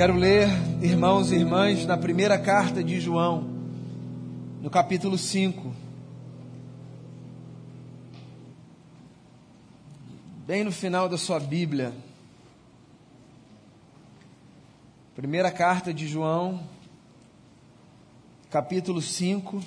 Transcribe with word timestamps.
Quero 0.00 0.14
ler, 0.14 0.48
irmãos 0.80 1.30
e 1.30 1.34
irmãs, 1.34 1.84
na 1.84 1.94
primeira 1.94 2.38
carta 2.38 2.82
de 2.82 2.98
João, 2.98 3.46
no 4.62 4.70
capítulo 4.70 5.18
5. 5.18 5.74
Bem 10.46 10.64
no 10.64 10.72
final 10.72 11.06
da 11.06 11.18
sua 11.18 11.38
Bíblia. 11.38 11.92
Primeira 15.14 15.50
carta 15.50 15.92
de 15.92 16.08
João, 16.08 16.66
capítulo 18.48 19.02
5. 19.02 19.62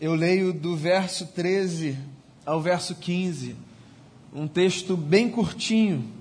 Eu 0.00 0.14
leio 0.14 0.50
do 0.50 0.74
verso 0.74 1.26
13 1.26 1.98
ao 2.46 2.58
verso 2.62 2.94
15. 2.94 3.54
Um 4.32 4.48
texto 4.48 4.96
bem 4.96 5.30
curtinho 5.30 6.15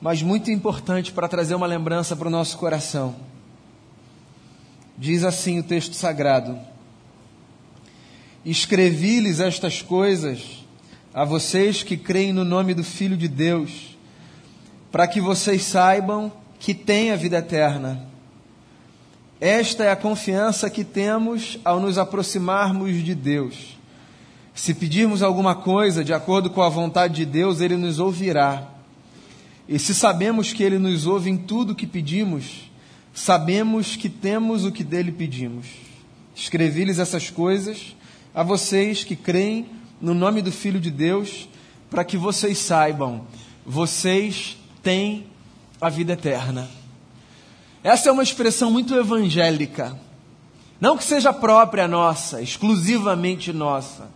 mas 0.00 0.22
muito 0.22 0.50
importante 0.50 1.12
para 1.12 1.28
trazer 1.28 1.54
uma 1.54 1.66
lembrança 1.66 2.16
para 2.16 2.28
o 2.28 2.30
nosso 2.30 2.56
coração. 2.56 3.14
Diz 4.96 5.24
assim 5.24 5.58
o 5.58 5.62
texto 5.62 5.94
sagrado: 5.94 6.58
Escrevi-lhes 8.44 9.40
estas 9.40 9.82
coisas 9.82 10.64
a 11.12 11.24
vocês 11.24 11.82
que 11.82 11.96
creem 11.96 12.32
no 12.32 12.44
nome 12.44 12.72
do 12.72 12.84
Filho 12.84 13.16
de 13.16 13.28
Deus, 13.28 13.96
para 14.90 15.06
que 15.06 15.20
vocês 15.20 15.62
saibam 15.62 16.32
que 16.58 16.74
têm 16.74 17.10
a 17.10 17.16
vida 17.16 17.38
eterna. 17.38 18.06
Esta 19.40 19.84
é 19.84 19.90
a 19.90 19.96
confiança 19.96 20.68
que 20.68 20.84
temos 20.84 21.58
ao 21.64 21.80
nos 21.80 21.96
aproximarmos 21.96 23.02
de 23.02 23.14
Deus. 23.14 23.78
Se 24.54 24.74
pedirmos 24.74 25.22
alguma 25.22 25.54
coisa 25.54 26.04
de 26.04 26.12
acordo 26.12 26.50
com 26.50 26.60
a 26.60 26.68
vontade 26.68 27.14
de 27.14 27.24
Deus, 27.24 27.60
Ele 27.62 27.76
nos 27.76 27.98
ouvirá. 27.98 28.79
E 29.70 29.78
se 29.78 29.94
sabemos 29.94 30.52
que 30.52 30.64
Ele 30.64 30.80
nos 30.80 31.06
ouve 31.06 31.30
em 31.30 31.36
tudo 31.36 31.70
o 31.70 31.74
que 31.76 31.86
pedimos, 31.86 32.68
sabemos 33.14 33.94
que 33.94 34.08
temos 34.08 34.64
o 34.64 34.72
que 34.72 34.82
dele 34.82 35.12
pedimos. 35.12 35.66
Escrevi-lhes 36.34 36.98
essas 36.98 37.30
coisas 37.30 37.94
a 38.34 38.42
vocês 38.42 39.04
que 39.04 39.14
creem 39.14 39.66
no 40.00 40.12
nome 40.12 40.42
do 40.42 40.50
Filho 40.50 40.80
de 40.80 40.90
Deus, 40.90 41.48
para 41.88 42.04
que 42.04 42.16
vocês 42.16 42.58
saibam, 42.58 43.24
vocês 43.64 44.56
têm 44.82 45.26
a 45.80 45.88
vida 45.88 46.14
eterna. 46.14 46.68
Essa 47.84 48.08
é 48.08 48.12
uma 48.12 48.24
expressão 48.24 48.72
muito 48.72 48.96
evangélica. 48.96 49.96
Não 50.80 50.96
que 50.96 51.04
seja 51.04 51.32
própria 51.32 51.86
nossa, 51.86 52.42
exclusivamente 52.42 53.52
nossa, 53.52 54.10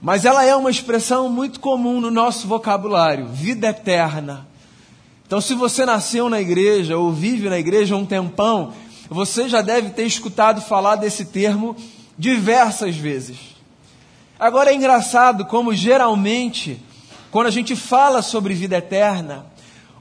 mas 0.00 0.24
ela 0.24 0.44
é 0.44 0.56
uma 0.56 0.70
expressão 0.70 1.28
muito 1.28 1.60
comum 1.60 2.00
no 2.00 2.10
nosso 2.10 2.48
vocabulário: 2.48 3.28
vida 3.28 3.68
eterna. 3.68 4.50
Então, 5.32 5.40
se 5.40 5.54
você 5.54 5.86
nasceu 5.86 6.28
na 6.28 6.42
igreja 6.42 6.98
ou 6.98 7.10
vive 7.10 7.48
na 7.48 7.58
igreja 7.58 7.96
um 7.96 8.04
tempão, 8.04 8.74
você 9.08 9.48
já 9.48 9.62
deve 9.62 9.88
ter 9.88 10.04
escutado 10.04 10.60
falar 10.60 10.96
desse 10.96 11.24
termo 11.24 11.74
diversas 12.18 12.98
vezes. 12.98 13.38
Agora 14.38 14.70
é 14.70 14.74
engraçado 14.74 15.46
como 15.46 15.72
geralmente, 15.72 16.78
quando 17.30 17.46
a 17.46 17.50
gente 17.50 17.74
fala 17.74 18.20
sobre 18.20 18.52
vida 18.52 18.76
eterna, 18.76 19.46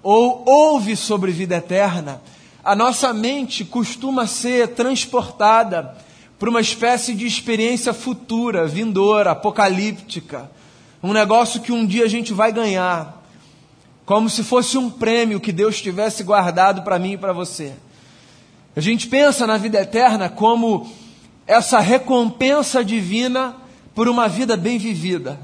ou 0.03 0.43
ouve 0.45 0.97
sobre 0.97 1.31
vida 1.31 1.55
eterna, 1.55 2.21
a 2.61 2.75
nossa 2.75 3.13
mente 3.13 3.63
costuma 3.63 4.27
ser 4.27 4.73
transportada 4.73 5.95
para 6.37 6.49
uma 6.49 6.59
espécie 6.59 7.13
de 7.13 7.25
experiência 7.25 7.93
futura, 7.93 8.67
vindoura, 8.67 9.31
apocalíptica. 9.31 10.51
Um 11.01 11.13
negócio 11.13 11.61
que 11.61 11.71
um 11.71 11.85
dia 11.85 12.03
a 12.03 12.09
gente 12.09 12.33
vai 12.33 12.51
ganhar 12.51 13.20
como 14.11 14.29
se 14.29 14.43
fosse 14.43 14.77
um 14.77 14.89
prêmio 14.89 15.39
que 15.39 15.53
Deus 15.53 15.81
tivesse 15.81 16.21
guardado 16.21 16.81
para 16.81 16.99
mim 16.99 17.13
e 17.13 17.17
para 17.17 17.31
você. 17.31 17.71
A 18.75 18.81
gente 18.81 19.07
pensa 19.07 19.47
na 19.47 19.55
vida 19.55 19.79
eterna 19.79 20.27
como 20.27 20.91
essa 21.47 21.79
recompensa 21.79 22.83
divina 22.83 23.55
por 23.95 24.09
uma 24.09 24.27
vida 24.27 24.57
bem 24.57 24.77
vivida. 24.77 25.39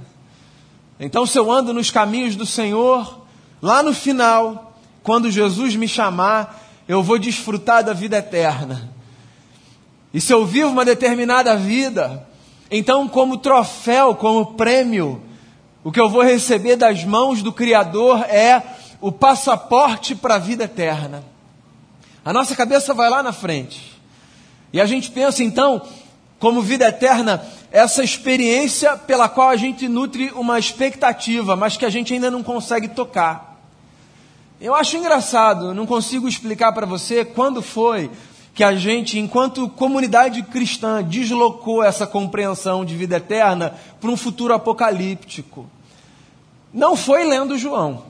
Então, 1.00 1.26
se 1.26 1.40
eu 1.40 1.50
ando 1.50 1.74
nos 1.74 1.90
caminhos 1.92 2.36
do 2.36 2.46
Senhor, 2.46 3.26
lá 3.62 3.82
no 3.82 3.94
final, 3.94 4.78
quando 5.02 5.32
Jesus 5.32 5.74
me 5.78 5.88
chamar, 5.88 6.62
eu 6.90 7.02
vou 7.02 7.18
desfrutar 7.18 7.86
da 7.86 7.94
vida 7.94 8.18
eterna. 8.18 8.92
E 10.14 10.20
se 10.20 10.34
eu 10.34 10.46
vivo 10.46 10.72
uma 10.72 10.84
determinada 10.84 11.56
vida, 11.56 12.28
então, 12.70 13.08
como 13.08 13.38
troféu, 13.38 14.14
como 14.14 14.56
prêmio, 14.56 15.22
o 15.88 15.92
que 15.92 16.02
eu 16.02 16.10
vou 16.10 16.22
receber 16.22 16.76
das 16.76 17.06
mãos 17.06 17.42
do 17.42 17.54
Criador 17.54 18.20
é 18.24 18.62
o 19.00 19.10
passaporte 19.10 20.14
para 20.16 20.36
a 20.36 20.38
vida 20.38 20.66
eterna. 20.66 21.24
A 22.26 22.34
nossa 22.34 22.58
cabeça 22.58 22.94
vai 22.94 23.10
lá 23.10 23.24
na 23.24 23.32
frente. 23.32 23.98
E 24.74 24.82
a 24.82 24.86
gente 24.86 25.10
pensa 25.10 25.42
então, 25.46 25.82
como 26.40 26.62
vida 26.62 26.90
eterna, 26.90 27.42
essa 27.72 28.04
experiência 28.04 28.98
pela 28.98 29.30
qual 29.30 29.48
a 29.48 29.56
gente 29.56 29.88
nutre 29.88 30.30
uma 30.32 30.60
expectativa, 30.60 31.56
mas 31.56 31.78
que 31.78 31.86
a 31.86 31.90
gente 31.90 32.14
ainda 32.14 32.30
não 32.30 32.44
consegue 32.44 32.90
tocar. 32.90 33.58
Eu 34.60 34.76
acho 34.76 34.98
engraçado, 34.98 35.74
não 35.74 35.86
consigo 35.86 36.28
explicar 36.28 36.74
para 36.74 36.86
você 36.86 37.24
quando 37.24 37.62
foi 37.62 38.12
que 38.54 38.62
a 38.62 38.76
gente, 38.76 39.18
enquanto 39.18 39.70
comunidade 39.70 40.44
cristã, 40.44 41.02
deslocou 41.02 41.82
essa 41.82 42.06
compreensão 42.06 42.84
de 42.84 42.94
vida 42.94 43.16
eterna 43.16 43.74
para 44.02 44.12
um 44.12 44.18
futuro 44.18 44.54
apocalíptico 44.54 45.66
não 46.74 46.96
foi 46.96 47.24
lendo 47.26 47.58
João. 47.58 48.06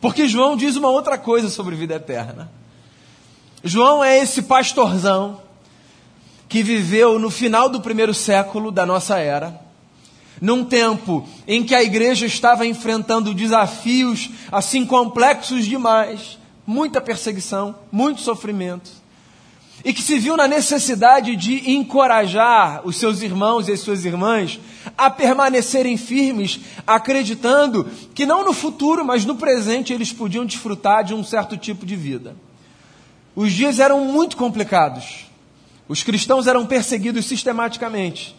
Porque 0.00 0.26
João 0.26 0.56
diz 0.56 0.76
uma 0.76 0.88
outra 0.88 1.18
coisa 1.18 1.48
sobre 1.48 1.76
vida 1.76 1.94
eterna. 1.94 2.50
João 3.62 4.02
é 4.02 4.18
esse 4.18 4.42
pastorzão 4.42 5.42
que 6.48 6.62
viveu 6.62 7.18
no 7.18 7.30
final 7.30 7.68
do 7.68 7.80
primeiro 7.80 8.14
século 8.14 8.70
da 8.70 8.86
nossa 8.86 9.18
era, 9.18 9.60
num 10.40 10.64
tempo 10.64 11.28
em 11.46 11.62
que 11.62 11.74
a 11.74 11.82
igreja 11.82 12.26
estava 12.26 12.66
enfrentando 12.66 13.34
desafios 13.34 14.30
assim 14.50 14.86
complexos 14.86 15.66
demais, 15.66 16.38
muita 16.66 17.00
perseguição, 17.00 17.74
muito 17.92 18.22
sofrimento 18.22 18.99
e 19.84 19.92
que 19.92 20.02
se 20.02 20.18
viu 20.18 20.36
na 20.36 20.46
necessidade 20.46 21.34
de 21.36 21.70
encorajar 21.70 22.82
os 22.84 22.96
seus 22.96 23.22
irmãos 23.22 23.68
e 23.68 23.72
as 23.72 23.80
suas 23.80 24.04
irmãs 24.04 24.60
a 24.96 25.10
permanecerem 25.10 25.96
firmes, 25.96 26.60
acreditando 26.86 27.88
que 28.14 28.26
não 28.26 28.44
no 28.44 28.52
futuro, 28.52 29.04
mas 29.04 29.24
no 29.24 29.36
presente 29.36 29.92
eles 29.92 30.12
podiam 30.12 30.44
desfrutar 30.44 31.04
de 31.04 31.14
um 31.14 31.24
certo 31.24 31.56
tipo 31.56 31.86
de 31.86 31.96
vida. 31.96 32.36
Os 33.34 33.52
dias 33.52 33.78
eram 33.78 34.04
muito 34.04 34.36
complicados. 34.36 35.26
Os 35.88 36.02
cristãos 36.02 36.46
eram 36.46 36.66
perseguidos 36.66 37.26
sistematicamente. 37.26 38.36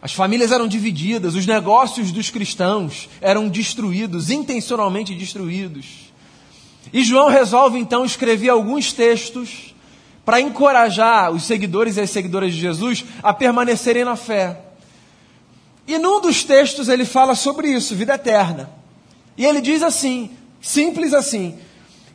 As 0.00 0.12
famílias 0.12 0.52
eram 0.52 0.68
divididas, 0.68 1.34
os 1.34 1.46
negócios 1.46 2.12
dos 2.12 2.30
cristãos 2.30 3.08
eram 3.20 3.48
destruídos, 3.48 4.30
intencionalmente 4.30 5.14
destruídos. 5.14 6.12
E 6.92 7.02
João 7.02 7.28
resolve 7.28 7.78
então 7.78 8.04
escrever 8.04 8.50
alguns 8.50 8.92
textos 8.92 9.74
para 10.26 10.40
encorajar 10.40 11.30
os 11.30 11.44
seguidores 11.44 11.96
e 11.96 12.00
as 12.00 12.10
seguidoras 12.10 12.52
de 12.52 12.58
Jesus 12.58 13.04
a 13.22 13.32
permanecerem 13.32 14.04
na 14.04 14.16
fé. 14.16 14.60
E 15.86 15.98
num 15.98 16.20
dos 16.20 16.42
textos 16.42 16.88
ele 16.88 17.04
fala 17.04 17.36
sobre 17.36 17.68
isso, 17.68 17.94
vida 17.94 18.14
eterna. 18.14 18.68
E 19.38 19.46
ele 19.46 19.60
diz 19.60 19.84
assim, 19.84 20.32
simples 20.60 21.14
assim: 21.14 21.56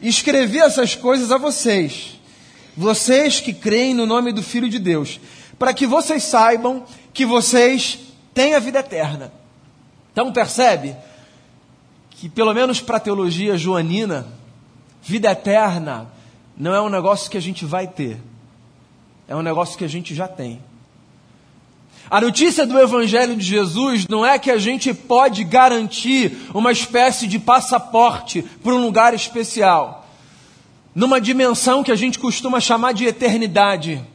Escrevi 0.02 0.60
essas 0.60 0.94
coisas 0.94 1.32
a 1.32 1.38
vocês, 1.38 2.20
vocês 2.76 3.40
que 3.40 3.54
creem 3.54 3.94
no 3.94 4.06
nome 4.06 4.34
do 4.34 4.44
Filho 4.44 4.70
de 4.70 4.78
Deus, 4.78 5.18
para 5.58 5.74
que 5.74 5.88
vocês 5.88 6.22
saibam 6.22 6.84
que 7.14 7.26
vocês 7.26 7.98
têm 8.34 8.56
a 8.56 8.60
vida 8.60 8.80
eterna. 8.80 9.32
Então 10.12 10.34
percebe 10.34 10.98
que, 12.10 12.28
pelo 12.28 12.54
menos 12.54 12.82
para 12.82 12.98
a 12.98 13.00
teologia 13.00 13.58
joanina, 13.58 14.28
vida 15.02 15.32
eterna 15.32 16.12
não 16.58 16.74
é 16.74 16.82
um 16.82 16.90
negócio 16.90 17.30
que 17.30 17.38
a 17.38 17.42
gente 17.42 17.66
vai 17.66 17.88
ter, 17.88 18.18
é 19.28 19.36
um 19.36 19.42
negócio 19.42 19.78
que 19.78 19.86
a 19.86 19.90
gente 19.90 20.14
já 20.14 20.28
tem. 20.28 20.62
A 22.10 22.20
notícia 22.20 22.68
do 22.68 22.78
Evangelho 22.78 23.38
de 23.38 23.46
Jesus 23.46 24.06
não 24.08 24.26
é 24.26 24.38
que 24.38 24.52
a 24.52 24.58
gente 24.58 24.94
pode 24.94 25.46
garantir 25.46 26.36
uma 26.54 26.72
espécie 26.72 27.26
de 27.26 27.40
passaporte 27.40 28.42
para 28.42 28.74
um 28.74 28.84
lugar 28.84 29.14
especial, 29.14 30.06
numa 30.94 31.22
dimensão 31.22 31.84
que 31.84 31.92
a 31.92 31.96
gente 31.96 32.20
costuma 32.20 32.60
chamar 32.60 32.94
de 32.94 33.06
eternidade. 33.06 34.06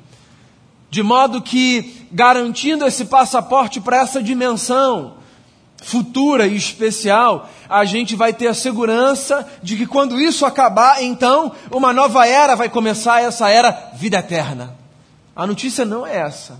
De 0.90 1.02
modo 1.02 1.40
que, 1.40 2.06
garantindo 2.12 2.84
esse 2.84 3.06
passaporte 3.06 3.80
para 3.80 4.02
essa 4.02 4.22
dimensão, 4.22 5.14
futura 5.82 6.46
e 6.46 6.56
especial, 6.56 7.48
a 7.68 7.84
gente 7.84 8.16
vai 8.16 8.32
ter 8.32 8.48
a 8.48 8.54
segurança 8.54 9.46
de 9.62 9.76
que 9.76 9.86
quando 9.86 10.20
isso 10.20 10.44
acabar, 10.44 11.02
então 11.02 11.52
uma 11.70 11.92
nova 11.92 12.26
era 12.26 12.54
vai 12.54 12.68
começar, 12.68 13.22
essa 13.22 13.48
era 13.48 13.92
vida 13.94 14.18
eterna. 14.18 14.74
A 15.34 15.46
notícia 15.46 15.84
não 15.84 16.06
é 16.06 16.16
essa. 16.16 16.58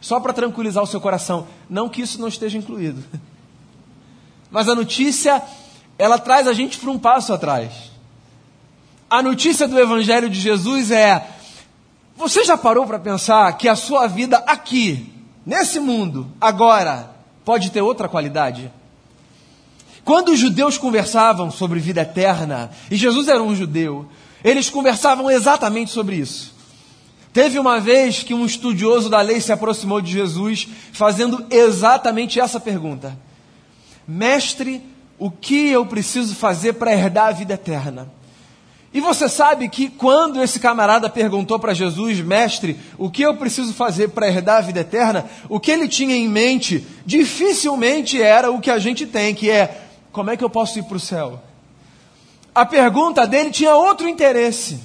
Só 0.00 0.20
para 0.20 0.32
tranquilizar 0.32 0.82
o 0.82 0.86
seu 0.86 1.00
coração, 1.00 1.46
não 1.68 1.88
que 1.88 2.02
isso 2.02 2.20
não 2.20 2.28
esteja 2.28 2.58
incluído. 2.58 3.02
Mas 4.50 4.68
a 4.68 4.74
notícia 4.74 5.42
ela 5.98 6.18
traz 6.18 6.46
a 6.46 6.52
gente 6.52 6.78
para 6.78 6.90
um 6.90 6.98
passo 6.98 7.32
atrás. 7.32 7.72
A 9.08 9.22
notícia 9.22 9.66
do 9.66 9.78
Evangelho 9.78 10.28
de 10.28 10.38
Jesus 10.38 10.90
é: 10.90 11.26
você 12.16 12.44
já 12.44 12.56
parou 12.56 12.86
para 12.86 12.98
pensar 12.98 13.56
que 13.56 13.68
a 13.68 13.76
sua 13.76 14.06
vida 14.06 14.38
aqui, 14.46 15.12
nesse 15.44 15.80
mundo, 15.80 16.30
agora, 16.40 17.15
pode 17.46 17.70
ter 17.70 17.80
outra 17.80 18.08
qualidade? 18.08 18.72
Quando 20.04 20.32
os 20.32 20.38
judeus 20.38 20.76
conversavam 20.76 21.48
sobre 21.48 21.78
vida 21.78 22.02
eterna, 22.02 22.70
e 22.90 22.96
Jesus 22.96 23.28
era 23.28 23.40
um 23.40 23.54
judeu, 23.54 24.06
eles 24.42 24.68
conversavam 24.68 25.30
exatamente 25.30 25.92
sobre 25.92 26.16
isso. 26.16 26.54
Teve 27.32 27.58
uma 27.58 27.78
vez 27.78 28.24
que 28.24 28.34
um 28.34 28.44
estudioso 28.44 29.08
da 29.08 29.20
lei 29.20 29.40
se 29.40 29.52
aproximou 29.52 30.00
de 30.00 30.10
Jesus, 30.10 30.66
fazendo 30.92 31.46
exatamente 31.48 32.40
essa 32.40 32.58
pergunta: 32.58 33.16
Mestre, 34.08 34.82
o 35.16 35.30
que 35.30 35.68
eu 35.68 35.86
preciso 35.86 36.34
fazer 36.34 36.72
para 36.72 36.92
herdar 36.92 37.28
a 37.28 37.32
vida 37.32 37.54
eterna? 37.54 38.10
E 38.96 39.00
você 39.02 39.28
sabe 39.28 39.68
que 39.68 39.90
quando 39.90 40.42
esse 40.42 40.58
camarada 40.58 41.10
perguntou 41.10 41.58
para 41.58 41.74
Jesus, 41.74 42.18
mestre, 42.20 42.80
o 42.96 43.10
que 43.10 43.20
eu 43.20 43.36
preciso 43.36 43.74
fazer 43.74 44.08
para 44.08 44.26
herdar 44.26 44.56
a 44.56 44.60
vida 44.62 44.80
eterna, 44.80 45.26
o 45.50 45.60
que 45.60 45.70
ele 45.70 45.86
tinha 45.86 46.16
em 46.16 46.26
mente 46.26 46.82
dificilmente 47.04 48.22
era 48.22 48.50
o 48.50 48.58
que 48.58 48.70
a 48.70 48.78
gente 48.78 49.04
tem, 49.04 49.34
que 49.34 49.50
é 49.50 49.82
como 50.10 50.30
é 50.30 50.36
que 50.38 50.42
eu 50.42 50.48
posso 50.48 50.78
ir 50.78 50.84
para 50.84 50.96
o 50.96 51.00
céu? 51.00 51.38
A 52.54 52.64
pergunta 52.64 53.26
dele 53.26 53.50
tinha 53.50 53.76
outro 53.76 54.08
interesse, 54.08 54.80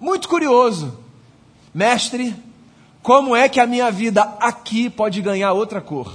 muito 0.00 0.28
curioso. 0.28 0.96
Mestre, 1.74 2.32
como 3.02 3.34
é 3.34 3.48
que 3.48 3.58
a 3.58 3.66
minha 3.66 3.90
vida 3.90 4.22
aqui 4.38 4.88
pode 4.88 5.20
ganhar 5.20 5.52
outra 5.52 5.80
cor? 5.80 6.14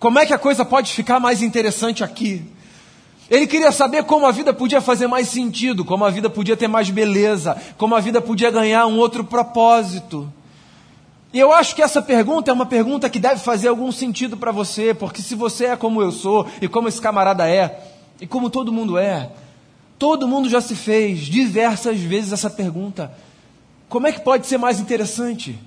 Como 0.00 0.18
é 0.18 0.26
que 0.26 0.34
a 0.34 0.38
coisa 0.38 0.64
pode 0.64 0.92
ficar 0.92 1.20
mais 1.20 1.40
interessante 1.40 2.02
aqui? 2.02 2.51
Ele 3.30 3.46
queria 3.46 3.72
saber 3.72 4.04
como 4.04 4.26
a 4.26 4.32
vida 4.32 4.52
podia 4.52 4.80
fazer 4.80 5.06
mais 5.06 5.28
sentido, 5.28 5.84
como 5.84 6.04
a 6.04 6.10
vida 6.10 6.28
podia 6.28 6.56
ter 6.56 6.68
mais 6.68 6.90
beleza, 6.90 7.56
como 7.78 7.94
a 7.94 8.00
vida 8.00 8.20
podia 8.20 8.50
ganhar 8.50 8.86
um 8.86 8.98
outro 8.98 9.24
propósito. 9.24 10.30
E 11.32 11.38
eu 11.38 11.50
acho 11.50 11.74
que 11.74 11.82
essa 11.82 12.02
pergunta 12.02 12.50
é 12.50 12.54
uma 12.54 12.66
pergunta 12.66 13.08
que 13.08 13.18
deve 13.18 13.40
fazer 13.40 13.68
algum 13.68 13.90
sentido 13.90 14.36
para 14.36 14.52
você, 14.52 14.92
porque 14.92 15.22
se 15.22 15.34
você 15.34 15.66
é 15.66 15.76
como 15.76 16.02
eu 16.02 16.12
sou 16.12 16.46
e 16.60 16.68
como 16.68 16.88
esse 16.88 17.00
camarada 17.00 17.48
é, 17.48 17.80
e 18.20 18.26
como 18.26 18.50
todo 18.50 18.70
mundo 18.70 18.98
é, 18.98 19.30
todo 19.98 20.28
mundo 20.28 20.48
já 20.48 20.60
se 20.60 20.74
fez 20.74 21.20
diversas 21.20 22.00
vezes 22.00 22.32
essa 22.32 22.50
pergunta: 22.50 23.10
como 23.88 24.06
é 24.06 24.12
que 24.12 24.20
pode 24.20 24.46
ser 24.46 24.58
mais 24.58 24.78
interessante? 24.78 25.58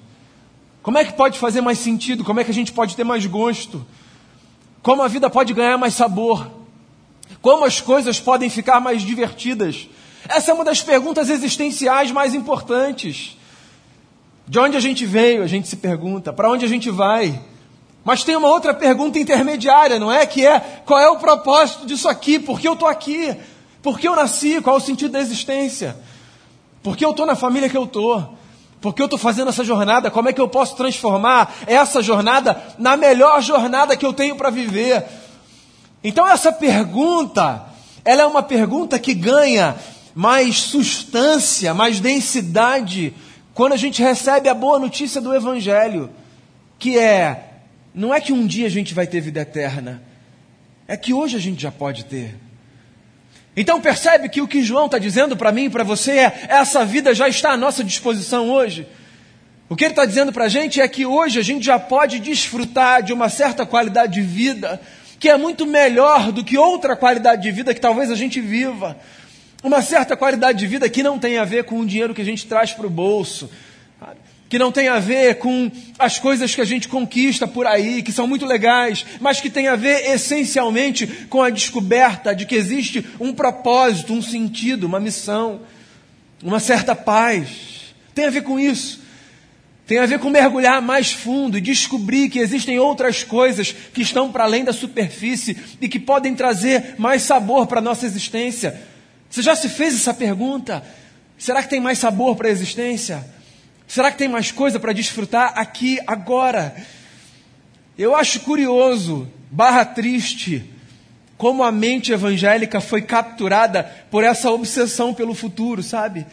Como 0.83 0.99
é 0.99 1.05
que 1.05 1.13
pode 1.13 1.39
fazer 1.39 1.61
mais 1.61 1.79
sentido? 1.79 2.23
Como 2.23 2.39
é 2.39 2.43
que 2.43 2.51
a 2.51 2.53
gente 2.53 2.71
pode 2.71 2.95
ter 2.95 3.03
mais 3.03 3.25
gosto? 3.25 3.83
Como 4.83 5.01
a 5.01 5.07
vida 5.07 5.31
pode 5.31 5.51
ganhar 5.51 5.79
mais 5.79 5.95
sabor? 5.95 6.47
Como 7.45 7.63
as 7.63 7.79
coisas 7.79 8.19
podem 8.19 8.49
ficar 8.49 8.79
mais 8.79 9.03
divertidas? 9.03 9.87
Essa 10.27 10.49
é 10.49 10.53
uma 10.55 10.63
das 10.63 10.81
perguntas 10.81 11.29
existenciais 11.29 12.09
mais 12.09 12.33
importantes. 12.33 13.37
De 14.47 14.57
onde 14.57 14.75
a 14.75 14.79
gente 14.79 15.05
veio, 15.05 15.43
a 15.43 15.45
gente 15.45 15.67
se 15.67 15.75
pergunta. 15.75 16.33
Para 16.33 16.49
onde 16.49 16.65
a 16.65 16.67
gente 16.67 16.89
vai? 16.89 17.39
Mas 18.03 18.23
tem 18.23 18.35
uma 18.35 18.47
outra 18.47 18.73
pergunta 18.73 19.19
intermediária, 19.19 19.99
não 19.99 20.11
é? 20.11 20.25
Que 20.25 20.43
é: 20.43 20.59
qual 20.87 20.99
é 20.99 21.07
o 21.07 21.19
propósito 21.19 21.85
disso 21.85 22.09
aqui? 22.09 22.39
Por 22.39 22.59
que 22.59 22.67
eu 22.67 22.73
estou 22.73 22.87
aqui? 22.87 23.37
Por 23.79 23.99
que 23.99 24.07
eu 24.07 24.15
nasci? 24.15 24.59
Qual 24.59 24.77
é 24.77 24.79
o 24.79 24.81
sentido 24.81 25.11
da 25.11 25.19
existência? 25.19 25.95
Por 26.81 26.97
que 26.97 27.05
eu 27.05 27.11
estou 27.11 27.27
na 27.27 27.35
família 27.35 27.69
que 27.69 27.77
eu 27.77 27.83
estou? 27.83 28.27
Por 28.81 28.95
que 28.95 29.03
eu 29.03 29.05
estou 29.05 29.19
fazendo 29.19 29.49
essa 29.49 29.63
jornada? 29.63 30.09
Como 30.09 30.27
é 30.27 30.33
que 30.33 30.41
eu 30.41 30.47
posso 30.47 30.75
transformar 30.75 31.53
essa 31.67 32.01
jornada 32.01 32.59
na 32.79 32.97
melhor 32.97 33.39
jornada 33.39 33.95
que 33.95 34.03
eu 34.03 34.13
tenho 34.13 34.35
para 34.35 34.49
viver? 34.49 35.05
Então 36.07 36.27
essa 36.27 36.51
pergunta, 36.51 37.65
ela 38.05 38.21
é 38.21 38.25
uma 38.27 38.43
pergunta 38.43 38.99
que 38.99 39.11
ganha 39.11 39.75
mais 40.13 40.57
substância, 40.57 41.73
mais 41.73 41.99
densidade, 41.99 43.11
quando 43.55 43.73
a 43.73 43.77
gente 43.77 44.03
recebe 44.03 44.47
a 44.47 44.53
boa 44.53 44.77
notícia 44.77 45.19
do 45.19 45.33
Evangelho, 45.33 46.11
que 46.77 46.95
é, 46.95 47.53
não 47.91 48.13
é 48.13 48.21
que 48.21 48.31
um 48.31 48.45
dia 48.45 48.67
a 48.67 48.69
gente 48.69 48.93
vai 48.93 49.07
ter 49.07 49.19
vida 49.19 49.41
eterna, 49.41 49.99
é 50.87 50.95
que 50.95 51.11
hoje 51.11 51.37
a 51.37 51.39
gente 51.39 51.63
já 51.63 51.71
pode 51.71 52.05
ter. 52.05 52.35
Então 53.57 53.81
percebe 53.81 54.29
que 54.29 54.43
o 54.43 54.47
que 54.47 54.61
João 54.61 54.85
está 54.85 54.99
dizendo 54.99 55.35
para 55.35 55.51
mim 55.51 55.65
e 55.65 55.69
para 55.71 55.83
você 55.83 56.11
é: 56.11 56.45
essa 56.49 56.85
vida 56.85 57.15
já 57.15 57.27
está 57.27 57.53
à 57.53 57.57
nossa 57.57 57.83
disposição 57.83 58.51
hoje. 58.51 58.87
O 59.67 59.75
que 59.75 59.83
ele 59.83 59.93
está 59.93 60.05
dizendo 60.05 60.31
para 60.31 60.45
a 60.45 60.49
gente 60.49 60.79
é 60.79 60.87
que 60.87 61.03
hoje 61.03 61.39
a 61.39 61.43
gente 61.43 61.65
já 61.65 61.79
pode 61.79 62.19
desfrutar 62.19 63.01
de 63.01 63.11
uma 63.11 63.27
certa 63.27 63.65
qualidade 63.65 64.13
de 64.13 64.21
vida 64.21 64.79
que 65.25 65.29
é 65.29 65.37
muito 65.37 65.65
melhor 65.65 66.31
do 66.31 66.43
que 66.43 66.55
outra 66.55 66.95
qualidade 66.95 67.41
de 67.41 67.51
vida 67.51 67.73
que 67.73 67.81
talvez 67.81 68.11
a 68.11 68.15
gente 68.15 68.39
viva. 68.39 68.95
Uma 69.63 69.81
certa 69.81 70.15
qualidade 70.15 70.59
de 70.59 70.67
vida 70.67 70.87
que 70.87 71.01
não 71.01 71.17
tem 71.17 71.39
a 71.39 71.43
ver 71.43 71.63
com 71.63 71.79
o 71.79 71.85
dinheiro 71.85 72.13
que 72.13 72.21
a 72.21 72.25
gente 72.25 72.45
traz 72.45 72.73
para 72.73 72.85
o 72.85 72.91
bolso, 72.91 73.49
que 74.47 74.59
não 74.59 74.71
tem 74.71 74.87
a 74.87 74.99
ver 74.99 75.39
com 75.39 75.71
as 75.97 76.19
coisas 76.19 76.53
que 76.53 76.61
a 76.61 76.65
gente 76.65 76.87
conquista 76.87 77.47
por 77.47 77.65
aí, 77.65 78.03
que 78.03 78.11
são 78.11 78.27
muito 78.27 78.45
legais, 78.45 79.03
mas 79.19 79.41
que 79.41 79.49
tem 79.49 79.67
a 79.67 79.75
ver 79.75 80.11
essencialmente 80.11 81.07
com 81.27 81.41
a 81.41 81.49
descoberta 81.49 82.35
de 82.35 82.45
que 82.45 82.53
existe 82.53 83.03
um 83.19 83.33
propósito, 83.33 84.13
um 84.13 84.21
sentido, 84.21 84.85
uma 84.85 84.99
missão, 84.99 85.61
uma 86.43 86.59
certa 86.59 86.95
paz. 86.95 87.95
Tem 88.13 88.25
a 88.25 88.29
ver 88.29 88.43
com 88.43 88.59
isso. 88.59 89.01
Tem 89.87 89.99
a 89.99 90.05
ver 90.05 90.19
com 90.19 90.29
mergulhar 90.29 90.81
mais 90.81 91.11
fundo 91.11 91.57
e 91.57 91.61
descobrir 91.61 92.29
que 92.29 92.39
existem 92.39 92.79
outras 92.79 93.23
coisas 93.23 93.71
que 93.71 94.01
estão 94.01 94.31
para 94.31 94.43
além 94.43 94.63
da 94.63 94.73
superfície 94.73 95.57
e 95.79 95.87
que 95.87 95.99
podem 95.99 96.33
trazer 96.33 96.95
mais 96.97 97.21
sabor 97.21 97.67
para 97.67 97.79
a 97.79 97.83
nossa 97.83 98.05
existência. 98.05 98.81
Você 99.29 99.43
já 99.43 99.55
se 99.55 99.69
fez 99.69 99.93
essa 99.93 100.13
pergunta? 100.13 100.83
Será 101.37 101.61
que 101.61 101.69
tem 101.69 101.79
mais 101.79 101.99
sabor 101.99 102.35
para 102.35 102.47
a 102.47 102.51
existência? 102.51 103.23
Será 103.87 104.11
que 104.11 104.17
tem 104.17 104.27
mais 104.27 104.51
coisa 104.51 104.79
para 104.79 104.93
desfrutar 104.93 105.53
aqui, 105.55 105.99
agora? 106.07 106.75
Eu 107.95 108.15
acho 108.15 108.39
curioso, 108.39 109.31
barra 109.51 109.85
triste, 109.85 110.67
como 111.37 111.63
a 111.63 111.71
mente 111.71 112.11
evangélica 112.11 112.81
foi 112.81 113.03
capturada 113.03 113.83
por 114.09 114.23
essa 114.23 114.49
obsessão 114.49 115.13
pelo 115.13 115.35
futuro, 115.35 115.83
sabe? 115.83 116.25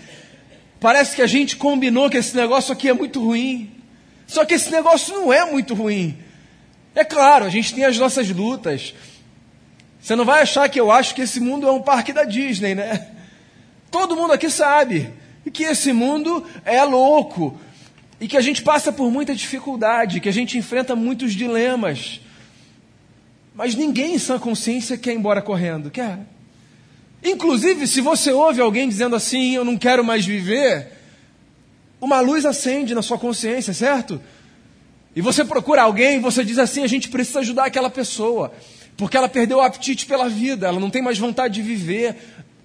Parece 0.83 1.15
que 1.15 1.23
a 1.23 1.29
gente 1.29 1.57
combinou 1.57 2.11
que 2.11 2.17
esse 2.17 2.35
negócio 2.37 2.73
aqui 2.73 2.89
é 2.89 2.93
muito 2.93 3.25
ruim. 3.25 3.71
Só 4.27 4.45
que 4.45 4.55
esse 4.55 4.69
negócio 4.69 5.15
não 5.15 5.33
é 5.33 5.49
muito 5.49 5.75
ruim. 5.75 6.19
É 6.93 7.05
claro, 7.05 7.45
a 7.45 7.49
gente 7.49 7.73
tem 7.73 7.85
as 7.85 7.97
nossas 7.97 8.29
lutas. 8.29 8.93
Você 10.01 10.17
não 10.17 10.25
vai 10.25 10.43
achar 10.43 10.69
que 10.69 10.81
eu 10.81 10.91
acho 10.91 11.15
que 11.15 11.23
esse 11.23 11.39
mundo 11.39 11.69
é 11.69 11.71
um 11.71 11.81
parque 11.81 12.13
da 12.13 12.25
Disney, 12.25 12.75
né? 12.75 13.07
Todo 13.93 14.17
mundo 14.17 14.33
aqui 14.33 14.51
sabe 14.51 15.09
que 15.53 15.63
esse 15.63 15.93
mundo 15.93 16.45
é 16.65 16.83
louco 16.83 17.57
e 18.21 18.27
que 18.27 18.37
a 18.37 18.41
gente 18.41 18.61
passa 18.61 18.91
por 18.91 19.09
muita 19.09 19.37
dificuldade, 19.37 20.19
que 20.19 20.29
a 20.29 20.33
gente 20.33 20.59
enfrenta 20.59 20.97
muitos 20.97 21.33
dilemas. 21.33 22.21
Mas 23.55 23.77
ninguém 23.77 24.17
em 24.17 24.19
sã 24.19 24.37
consciência 24.37 24.99
quer 24.99 25.13
ir 25.13 25.17
embora 25.17 25.41
correndo, 25.41 25.93
quer? 25.93 26.19
Inclusive, 27.25 27.87
se 27.87 28.01
você 28.01 28.33
ouve 28.33 28.61
alguém 28.61 28.89
dizendo 28.89 29.15
assim, 29.15 29.55
eu 29.55 29.65
não 29.65 29.77
quero 29.77 30.05
mais 30.05 30.27
viver, 30.27 30.89
uma 32.01 32.21
luz 32.21 32.45
acende 32.45 32.95
na 32.95 33.03
sua 33.03 33.17
consciência, 33.17 33.73
certo? 33.73 34.21
E 35.15 35.21
você 35.21 35.45
procura 35.45 35.83
alguém, 35.83 36.21
você 36.21 36.45
diz 36.45 36.59
assim, 36.59 36.83
a 36.83 36.87
gente 36.89 37.09
precisa 37.09 37.41
ajudar 37.41 37.67
aquela 37.67 37.89
pessoa, 37.89 38.53
porque 38.97 39.17
ela 39.17 39.29
perdeu 39.29 39.59
o 39.59 39.61
apetite 39.61 40.05
pela 40.07 40.29
vida, 40.29 40.67
ela 40.67 40.81
não 40.81 40.91
tem 40.91 41.03
mais 41.03 41.19
vontade 41.19 41.55
de 41.55 41.63
viver, 41.63 42.17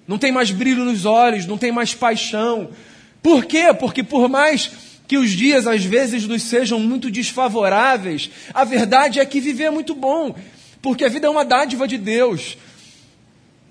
não 0.08 0.18
tem 0.18 0.32
mais 0.32 0.50
brilho 0.50 0.84
nos 0.84 1.04
olhos, 1.04 1.46
não 1.46 1.58
tem 1.58 1.70
mais 1.70 1.94
paixão. 1.94 2.70
Por 3.22 3.44
quê? 3.44 3.72
Porque 3.78 4.02
por 4.02 4.28
mais 4.28 4.70
que 5.06 5.18
os 5.18 5.30
dias 5.30 5.66
às 5.66 5.84
vezes 5.84 6.26
nos 6.26 6.42
sejam 6.42 6.80
muito 6.80 7.10
desfavoráveis, 7.10 8.30
a 8.52 8.64
verdade 8.64 9.20
é 9.20 9.24
que 9.24 9.40
viver 9.40 9.64
é 9.64 9.70
muito 9.70 9.94
bom, 9.94 10.34
porque 10.82 11.04
a 11.04 11.08
vida 11.08 11.26
é 11.26 11.30
uma 11.30 11.44
dádiva 11.44 11.86
de 11.86 11.96
Deus. 11.96 12.56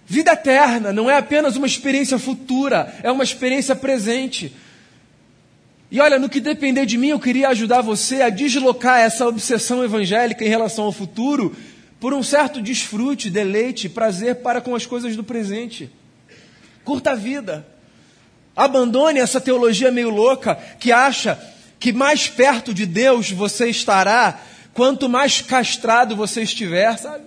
Vida 0.10 0.32
eterna 0.32 0.94
não 0.94 1.12
é 1.12 1.18
apenas 1.18 1.58
uma 1.58 1.68
experiência 1.68 2.18
futura, 2.18 2.98
é 3.04 3.12
uma 3.12 3.26
experiência 3.26 3.76
presente. 3.76 4.56
E 5.92 6.00
olha, 6.00 6.18
no 6.18 6.30
que 6.30 6.40
depender 6.40 6.86
de 6.86 6.98
mim, 6.98 7.10
eu 7.10 7.20
queria 7.20 7.50
ajudar 7.50 7.82
você 7.82 8.22
a 8.22 8.30
deslocar 8.30 9.00
essa 9.00 9.28
obsessão 9.28 9.84
evangélica 9.84 10.46
em 10.46 10.48
relação 10.48 10.86
ao 10.86 10.94
futuro 10.94 11.54
por 12.00 12.14
um 12.14 12.24
certo 12.24 12.62
desfrute, 12.62 13.30
deleite, 13.30 13.90
prazer 13.90 14.36
para 14.36 14.62
com 14.62 14.74
as 14.74 14.86
coisas 14.86 15.14
do 15.14 15.26
presente. 15.26 15.92
Curta 16.86 17.12
a 17.12 17.16
vida. 17.16 17.68
Abandone 18.56 19.20
essa 19.20 19.42
teologia 19.42 19.92
meio 19.92 20.10
louca 20.10 20.56
que 20.80 20.90
acha 20.90 21.38
que 21.80 21.92
mais 21.92 22.30
perto 22.30 22.74
de 22.74 22.86
Deus 22.86 23.30
você 23.30 23.68
estará 23.70 24.40
quanto 24.74 25.10
mais 25.10 25.42
castrado 25.42 26.16
você 26.16 26.44
estiver, 26.44 26.98
sabe? 26.98 27.26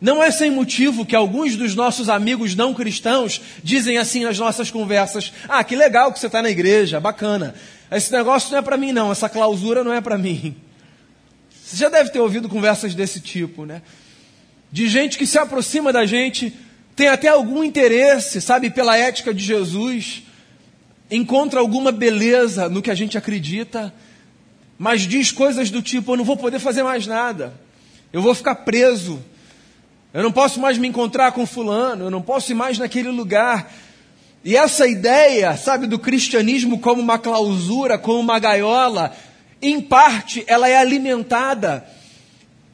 Não 0.00 0.22
é 0.22 0.30
sem 0.30 0.50
motivo 0.50 1.06
que 1.06 1.16
alguns 1.16 1.56
dos 1.56 1.74
nossos 1.74 2.08
amigos 2.08 2.54
não 2.54 2.74
cristãos 2.74 3.40
dizem 3.62 3.96
assim 3.96 4.24
nas 4.24 4.38
nossas 4.38 4.70
conversas: 4.70 5.32
Ah, 5.48 5.64
que 5.64 5.74
legal 5.74 6.12
que 6.12 6.18
você 6.18 6.26
está 6.26 6.42
na 6.42 6.50
igreja, 6.50 7.00
bacana. 7.00 7.54
Esse 7.90 8.12
negócio 8.12 8.50
não 8.50 8.58
é 8.58 8.62
para 8.62 8.76
mim, 8.76 8.92
não, 8.92 9.10
essa 9.10 9.28
clausura 9.28 9.82
não 9.82 9.92
é 9.92 10.00
para 10.00 10.18
mim. 10.18 10.56
Você 11.64 11.76
já 11.76 11.88
deve 11.88 12.10
ter 12.10 12.20
ouvido 12.20 12.48
conversas 12.48 12.94
desse 12.94 13.20
tipo, 13.20 13.64
né? 13.64 13.82
de 14.70 14.88
gente 14.88 15.16
que 15.16 15.26
se 15.26 15.38
aproxima 15.38 15.92
da 15.92 16.04
gente, 16.04 16.54
tem 16.94 17.08
até 17.08 17.28
algum 17.28 17.62
interesse, 17.62 18.40
sabe, 18.40 18.70
pela 18.70 18.96
ética 18.96 19.32
de 19.32 19.42
Jesus, 19.42 20.22
encontra 21.10 21.60
alguma 21.60 21.92
beleza 21.92 22.68
no 22.68 22.82
que 22.82 22.90
a 22.90 22.94
gente 22.94 23.16
acredita, 23.16 23.90
mas 24.78 25.02
diz 25.02 25.32
coisas 25.32 25.70
do 25.70 25.80
tipo: 25.80 26.12
eu 26.12 26.16
não 26.16 26.24
vou 26.24 26.36
poder 26.36 26.58
fazer 26.58 26.82
mais 26.82 27.06
nada, 27.06 27.54
eu 28.12 28.20
vou 28.20 28.34
ficar 28.34 28.54
preso, 28.56 29.22
eu 30.16 30.22
não 30.22 30.32
posso 30.32 30.58
mais 30.58 30.78
me 30.78 30.88
encontrar 30.88 31.32
com 31.32 31.44
Fulano, 31.44 32.04
eu 32.04 32.10
não 32.10 32.22
posso 32.22 32.50
ir 32.50 32.54
mais 32.54 32.78
naquele 32.78 33.10
lugar. 33.10 33.70
E 34.42 34.56
essa 34.56 34.86
ideia, 34.86 35.54
sabe, 35.58 35.86
do 35.86 35.98
cristianismo 35.98 36.78
como 36.78 37.02
uma 37.02 37.18
clausura, 37.18 37.98
como 37.98 38.20
uma 38.20 38.38
gaiola, 38.38 39.14
em 39.60 39.78
parte 39.78 40.42
ela 40.46 40.66
é 40.70 40.78
alimentada 40.78 41.86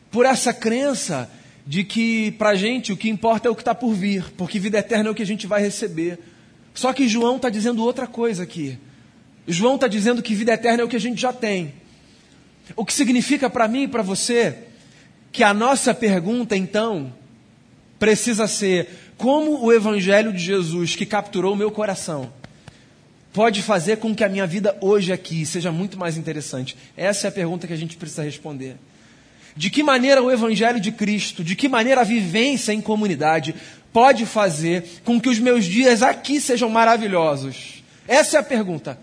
por 0.09 0.25
essa 0.25 0.55
crença 0.55 1.29
de 1.67 1.83
que 1.83 2.31
para 2.31 2.55
gente 2.55 2.93
o 2.93 2.97
que 2.97 3.09
importa 3.11 3.49
é 3.49 3.51
o 3.51 3.57
que 3.57 3.63
está 3.63 3.75
por 3.75 3.93
vir, 3.93 4.33
porque 4.37 4.61
vida 4.61 4.79
eterna 4.79 5.09
é 5.09 5.11
o 5.11 5.15
que 5.15 5.23
a 5.23 5.27
gente 5.27 5.45
vai 5.45 5.61
receber. 5.61 6.21
Só 6.73 6.93
que 6.93 7.09
João 7.09 7.35
está 7.37 7.51
dizendo 7.51 7.83
outra 7.83 8.07
coisa 8.07 8.45
aqui. 8.45 8.79
João 9.49 9.75
está 9.75 9.89
dizendo 9.89 10.23
que 10.23 10.33
vida 10.33 10.53
eterna 10.53 10.83
é 10.83 10.85
o 10.85 10.89
que 10.89 10.95
a 10.95 11.01
gente 11.01 11.21
já 11.21 11.33
tem. 11.33 11.75
O 12.77 12.85
que 12.85 12.95
significa 12.95 13.51
para 13.51 13.67
mim 13.67 13.83
e 13.83 13.89
para 13.89 14.01
você 14.01 14.59
que 15.33 15.43
a 15.43 15.53
nossa 15.53 15.93
pergunta, 15.93 16.57
então, 16.57 17.13
precisa 18.03 18.49
ser: 18.49 19.13
como 19.17 19.65
o 19.65 19.73
Evangelho 19.73 20.33
de 20.33 20.41
Jesus, 20.41 20.97
que 20.97 21.07
capturou 21.07 21.53
o 21.53 21.57
meu 21.57 21.71
coração, 21.71 22.33
pode 23.33 23.63
fazer 23.63 23.99
com 23.99 24.13
que 24.13 24.25
a 24.25 24.29
minha 24.29 24.45
vida 24.45 24.77
hoje 24.81 25.13
aqui 25.13 25.47
seja 25.47 25.71
muito 25.71 25.97
mais 25.97 26.17
interessante? 26.17 26.77
Essa 26.97 27.29
é 27.29 27.31
a 27.31 27.33
pergunta 27.33 27.65
que 27.65 27.73
a 27.73 27.77
gente 27.77 27.97
precisa 27.97 28.25
responder. 28.25 28.75
De 29.55 29.71
que 29.71 29.85
maneira 29.85 30.21
o 30.21 30.33
Evangelho 30.33 30.81
de 30.81 30.91
Cristo, 30.91 31.45
de 31.45 31.55
que 31.55 31.69
maneira 31.69 32.01
a 32.01 32.05
vivência 32.05 32.73
em 32.73 32.81
comunidade 32.81 33.55
pode 33.93 34.27
fazer 34.27 34.85
com 35.05 35.21
que 35.21 35.29
os 35.29 35.39
meus 35.39 35.65
dias 35.65 36.03
aqui 36.03 36.41
sejam 36.41 36.69
maravilhosos? 36.69 37.85
Essa 38.09 38.39
é 38.39 38.41
a 38.41 38.43
pergunta. 38.43 38.99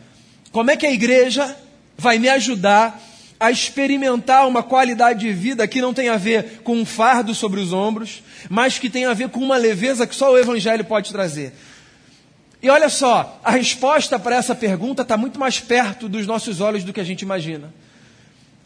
Como 0.52 0.72
é 0.72 0.76
que 0.76 0.86
a 0.86 0.92
igreja 0.92 1.56
vai 1.98 2.20
me 2.20 2.28
ajudar 2.28 3.02
a 3.40 3.50
experimentar 3.50 4.48
uma 4.48 4.62
qualidade 4.62 5.22
de 5.22 5.32
vida 5.32 5.68
que 5.68 5.82
não 5.82 5.94
tem 5.94 6.10
a 6.10 6.18
ver 6.18 6.62
com 6.64 6.76
um 6.76 6.86
fardo 6.86 7.34
sobre 7.34 7.60
os 7.60 7.72
ombros, 7.72 8.22
mas 8.50 8.78
que 8.78 8.90
tem 8.90 9.06
a 9.06 9.14
ver 9.14 9.30
com 9.30 9.40
uma 9.40 9.56
leveza 9.56 10.06
que 10.06 10.16
só 10.16 10.34
o 10.34 10.38
Evangelho 10.38 10.84
pode 10.84 11.12
trazer? 11.12 11.54
E 12.62 12.70
olha 12.70 12.90
só, 12.90 13.40
a 13.42 13.52
resposta 13.52 14.20
para 14.20 14.36
essa 14.36 14.54
pergunta 14.54 15.04
está 15.04 15.16
muito 15.16 15.40
mais 15.40 15.60
perto 15.60 16.10
dos 16.10 16.28
nossos 16.28 16.60
olhos 16.60 16.84
do 16.84 16.92
que 16.92 17.00
a 17.00 17.06
gente 17.06 17.22
imagina. 17.22 17.74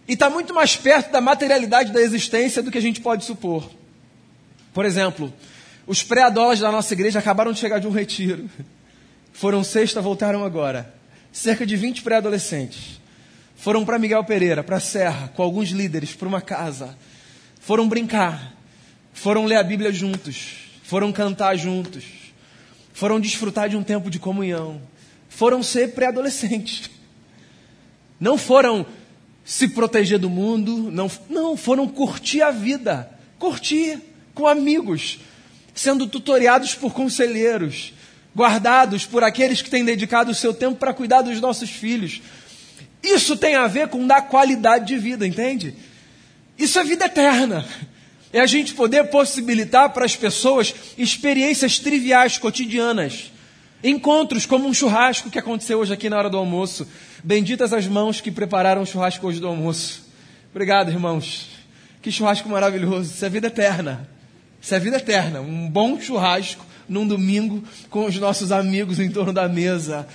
E 0.07 0.13
está 0.13 0.29
muito 0.29 0.53
mais 0.53 0.75
perto 0.75 1.11
da 1.11 1.21
materialidade 1.21 1.91
da 1.91 2.01
existência 2.01 2.63
do 2.63 2.71
que 2.71 2.77
a 2.79 2.81
gente 2.81 2.99
pode 2.99 3.23
supor. 3.23 3.69
Por 4.73 4.85
exemplo, 4.85 5.31
os 5.85 6.01
pré-adolescentes 6.01 6.61
da 6.61 6.71
nossa 6.71 6.91
igreja 6.93 7.19
acabaram 7.19 7.51
de 7.51 7.59
chegar 7.59 7.77
de 7.77 7.87
um 7.87 7.91
retiro. 7.91 8.49
Foram 9.31 9.63
sexta, 9.63 10.01
voltaram 10.01 10.43
agora. 10.43 10.91
Cerca 11.31 11.63
de 11.63 11.75
20 11.75 12.01
pré-adolescentes. 12.01 13.02
Foram 13.63 13.85
para 13.85 13.97
Miguel 13.97 14.21
Pereira, 14.25 14.61
para 14.61 14.75
a 14.75 14.81
Serra, 14.81 15.29
com 15.29 15.41
alguns 15.41 15.69
líderes, 15.69 16.13
para 16.13 16.27
uma 16.27 16.41
casa. 16.41 16.97
Foram 17.61 17.87
brincar. 17.87 18.53
Foram 19.13 19.45
ler 19.45 19.55
a 19.55 19.63
Bíblia 19.63 19.89
juntos. 19.89 20.67
Foram 20.83 21.13
cantar 21.13 21.55
juntos. 21.55 22.03
Foram 22.91 23.21
desfrutar 23.21 23.69
de 23.69 23.77
um 23.77 23.81
tempo 23.81 24.09
de 24.09 24.19
comunhão. 24.19 24.81
Foram 25.29 25.63
ser 25.63 25.93
pré-adolescentes. 25.93 26.89
Não 28.19 28.37
foram 28.37 28.85
se 29.45 29.69
proteger 29.69 30.19
do 30.19 30.29
mundo, 30.29 30.91
não, 30.91 31.09
não, 31.29 31.55
foram 31.55 31.87
curtir 31.87 32.41
a 32.41 32.51
vida, 32.51 33.09
curtir 33.39 33.97
com 34.35 34.45
amigos, 34.45 35.21
sendo 35.73 36.05
tutoriados 36.05 36.75
por 36.75 36.91
conselheiros, 36.91 37.93
guardados 38.35 39.05
por 39.05 39.23
aqueles 39.23 39.61
que 39.61 39.69
têm 39.69 39.85
dedicado 39.85 40.31
o 40.31 40.35
seu 40.35 40.53
tempo 40.53 40.75
para 40.75 40.93
cuidar 40.93 41.21
dos 41.21 41.39
nossos 41.39 41.69
filhos. 41.69 42.21
Isso 43.03 43.35
tem 43.35 43.55
a 43.55 43.67
ver 43.67 43.89
com 43.89 44.07
dar 44.07 44.21
qualidade 44.23 44.87
de 44.87 44.97
vida, 44.97 45.27
entende? 45.27 45.75
Isso 46.57 46.79
é 46.79 46.83
vida 46.83 47.05
eterna. 47.05 47.65
É 48.31 48.39
a 48.39 48.45
gente 48.45 48.73
poder 48.73 49.09
possibilitar 49.09 49.89
para 49.89 50.05
as 50.05 50.15
pessoas 50.15 50.73
experiências 50.97 51.77
triviais, 51.77 52.37
cotidianas. 52.37 53.31
Encontros 53.83 54.45
como 54.45 54.67
um 54.67 54.73
churrasco 54.73 55.29
que 55.29 55.37
aconteceu 55.37 55.79
hoje 55.79 55.93
aqui 55.93 56.09
na 56.09 56.17
hora 56.17 56.29
do 56.29 56.37
almoço. 56.37 56.87
Benditas 57.21 57.73
as 57.73 57.85
mãos 57.85 58.21
que 58.21 58.31
prepararam 58.31 58.81
o 58.81 58.85
churrasco 58.85 59.27
hoje 59.27 59.41
do 59.41 59.47
almoço. 59.47 60.09
Obrigado, 60.51 60.89
irmãos. 60.89 61.49
Que 62.01 62.11
churrasco 62.11 62.47
maravilhoso. 62.47 63.13
Isso 63.13 63.25
é 63.25 63.29
vida 63.29 63.47
eterna. 63.47 64.09
Isso 64.61 64.73
é 64.73 64.79
vida 64.79 64.97
eterna. 64.97 65.41
Um 65.41 65.69
bom 65.69 65.99
churrasco 65.99 66.65
num 66.87 67.05
domingo 67.05 67.63
com 67.89 68.05
os 68.05 68.15
nossos 68.15 68.51
amigos 68.51 68.99
em 68.99 69.11
torno 69.11 69.33
da 69.33 69.49
mesa. 69.49 70.07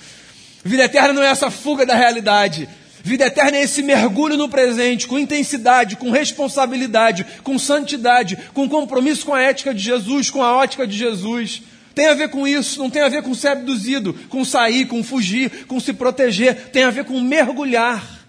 Vida 0.63 0.83
eterna 0.83 1.13
não 1.13 1.23
é 1.23 1.27
essa 1.27 1.49
fuga 1.49 1.85
da 1.85 1.95
realidade. 1.95 2.67
Vida 3.01 3.25
eterna 3.25 3.57
é 3.57 3.63
esse 3.63 3.81
mergulho 3.81 4.35
no 4.35 4.49
presente, 4.49 5.07
com 5.07 5.17
intensidade, 5.17 5.95
com 5.95 6.11
responsabilidade, 6.11 7.25
com 7.43 7.57
santidade, 7.57 8.37
com 8.53 8.67
compromisso 8.67 9.25
com 9.25 9.33
a 9.33 9.41
ética 9.41 9.73
de 9.73 9.81
Jesus, 9.81 10.29
com 10.29 10.43
a 10.43 10.55
ótica 10.55 10.85
de 10.85 10.97
Jesus. 10.97 11.61
Tem 11.95 12.07
a 12.07 12.13
ver 12.13 12.29
com 12.29 12.47
isso, 12.47 12.79
não 12.79 12.89
tem 12.89 13.01
a 13.01 13.09
ver 13.09 13.23
com 13.23 13.33
ser 13.33 13.49
abduzido, 13.49 14.13
com 14.29 14.43
sair, 14.43 14.85
com 14.85 15.03
fugir, 15.03 15.65
com 15.65 15.79
se 15.79 15.93
proteger, 15.93 16.69
tem 16.71 16.83
a 16.83 16.91
ver 16.91 17.05
com 17.05 17.19
mergulhar. 17.19 18.19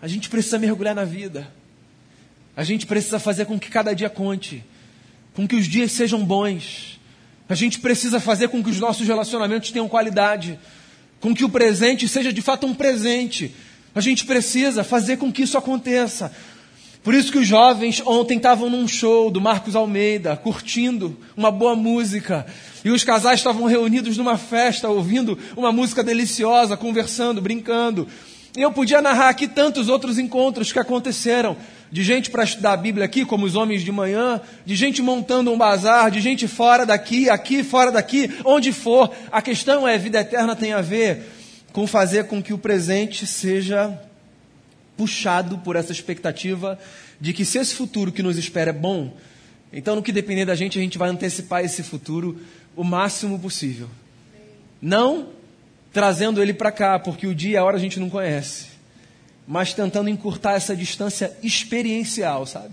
A 0.00 0.08
gente 0.08 0.28
precisa 0.28 0.58
mergulhar 0.58 0.94
na 0.94 1.04
vida. 1.04 1.48
A 2.56 2.64
gente 2.64 2.86
precisa 2.86 3.18
fazer 3.18 3.44
com 3.44 3.58
que 3.58 3.70
cada 3.70 3.94
dia 3.94 4.10
conte, 4.10 4.64
com 5.34 5.46
que 5.46 5.56
os 5.56 5.66
dias 5.66 5.92
sejam 5.92 6.24
bons. 6.24 7.00
A 7.48 7.54
gente 7.54 7.78
precisa 7.78 8.18
fazer 8.18 8.48
com 8.48 8.62
que 8.62 8.70
os 8.70 8.80
nossos 8.80 9.06
relacionamentos 9.06 9.70
tenham 9.70 9.88
qualidade, 9.88 10.58
com 11.22 11.32
que 11.32 11.44
o 11.44 11.48
presente 11.48 12.08
seja 12.08 12.32
de 12.32 12.42
fato 12.42 12.66
um 12.66 12.74
presente. 12.74 13.54
A 13.94 14.00
gente 14.00 14.26
precisa 14.26 14.82
fazer 14.82 15.18
com 15.18 15.32
que 15.32 15.42
isso 15.42 15.56
aconteça. 15.56 16.32
Por 17.04 17.14
isso 17.14 17.30
que 17.30 17.38
os 17.38 17.46
jovens 17.46 18.02
ontem 18.04 18.36
estavam 18.36 18.68
num 18.68 18.88
show 18.88 19.30
do 19.30 19.40
Marcos 19.40 19.76
Almeida, 19.76 20.36
curtindo 20.36 21.16
uma 21.36 21.50
boa 21.50 21.76
música. 21.76 22.44
E 22.84 22.90
os 22.90 23.04
casais 23.04 23.38
estavam 23.38 23.66
reunidos 23.66 24.16
numa 24.16 24.36
festa, 24.36 24.88
ouvindo 24.88 25.38
uma 25.56 25.70
música 25.70 26.02
deliciosa, 26.02 26.76
conversando, 26.76 27.40
brincando. 27.40 28.08
E 28.56 28.60
eu 28.60 28.72
podia 28.72 29.00
narrar 29.00 29.28
aqui 29.28 29.46
tantos 29.46 29.88
outros 29.88 30.18
encontros 30.18 30.72
que 30.72 30.78
aconteceram. 30.78 31.56
De 31.92 32.02
gente 32.02 32.30
para 32.30 32.42
estudar 32.42 32.72
a 32.72 32.76
Bíblia 32.76 33.04
aqui, 33.04 33.22
como 33.22 33.44
os 33.44 33.54
homens 33.54 33.82
de 33.82 33.92
manhã, 33.92 34.40
de 34.64 34.74
gente 34.74 35.02
montando 35.02 35.52
um 35.52 35.58
bazar, 35.58 36.10
de 36.10 36.22
gente 36.22 36.48
fora 36.48 36.86
daqui, 36.86 37.28
aqui, 37.28 37.62
fora 37.62 37.92
daqui, 37.92 38.30
onde 38.46 38.72
for. 38.72 39.14
A 39.30 39.42
questão 39.42 39.86
é: 39.86 39.98
vida 39.98 40.18
eterna 40.18 40.56
tem 40.56 40.72
a 40.72 40.80
ver 40.80 41.22
com 41.70 41.86
fazer 41.86 42.24
com 42.24 42.42
que 42.42 42.54
o 42.54 42.58
presente 42.58 43.26
seja 43.26 44.00
puxado 44.96 45.58
por 45.58 45.76
essa 45.76 45.92
expectativa 45.92 46.78
de 47.20 47.34
que 47.34 47.44
se 47.44 47.58
esse 47.58 47.74
futuro 47.74 48.10
que 48.10 48.22
nos 48.22 48.38
espera 48.38 48.70
é 48.70 48.72
bom, 48.72 49.14
então 49.70 49.94
no 49.94 50.02
que 50.02 50.12
depender 50.12 50.46
da 50.46 50.54
gente, 50.54 50.78
a 50.78 50.82
gente 50.82 50.96
vai 50.96 51.10
antecipar 51.10 51.62
esse 51.62 51.82
futuro 51.82 52.40
o 52.74 52.82
máximo 52.82 53.38
possível. 53.38 53.90
Não 54.80 55.28
trazendo 55.92 56.40
ele 56.40 56.54
para 56.54 56.72
cá, 56.72 56.98
porque 56.98 57.26
o 57.26 57.34
dia 57.34 57.50
e 57.50 57.56
a 57.58 57.64
hora 57.64 57.76
a 57.76 57.80
gente 57.80 58.00
não 58.00 58.08
conhece, 58.08 58.71
mas 59.52 59.74
tentando 59.74 60.08
encurtar 60.08 60.54
essa 60.54 60.74
distância 60.74 61.36
experiencial, 61.42 62.46
sabe? 62.46 62.72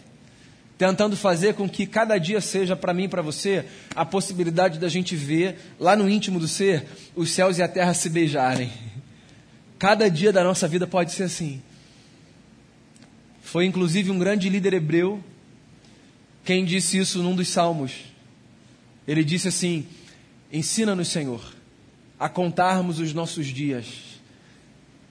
Tentando 0.77 1.17
fazer 1.17 1.53
com 1.53 1.67
que 1.67 1.85
cada 1.85 2.17
dia 2.17 2.39
seja 2.39 2.73
para 2.73 2.93
mim 2.93 3.03
e 3.03 3.07
para 3.09 3.21
você 3.21 3.65
a 3.93 4.05
possibilidade 4.05 4.79
da 4.79 4.87
gente 4.87 5.13
ver 5.13 5.59
lá 5.77 5.93
no 5.93 6.09
íntimo 6.09 6.39
do 6.39 6.47
ser 6.47 6.85
os 7.17 7.31
céus 7.31 7.57
e 7.57 7.61
a 7.61 7.67
terra 7.67 7.93
se 7.93 8.09
beijarem. 8.09 8.71
Cada 9.77 10.09
dia 10.09 10.31
da 10.31 10.41
nossa 10.41 10.69
vida 10.69 10.87
pode 10.87 11.11
ser 11.11 11.23
assim. 11.23 11.61
Foi 13.41 13.65
inclusive 13.65 14.09
um 14.09 14.17
grande 14.17 14.47
líder 14.47 14.73
hebreu 14.73 15.21
quem 16.45 16.63
disse 16.63 16.97
isso 16.97 17.21
num 17.21 17.35
dos 17.35 17.49
salmos. 17.49 17.91
Ele 19.05 19.25
disse 19.25 19.49
assim: 19.49 19.85
Ensina-nos, 20.49 21.09
Senhor, 21.09 21.43
a 22.17 22.29
contarmos 22.29 22.99
os 22.99 23.13
nossos 23.13 23.47
dias, 23.47 24.08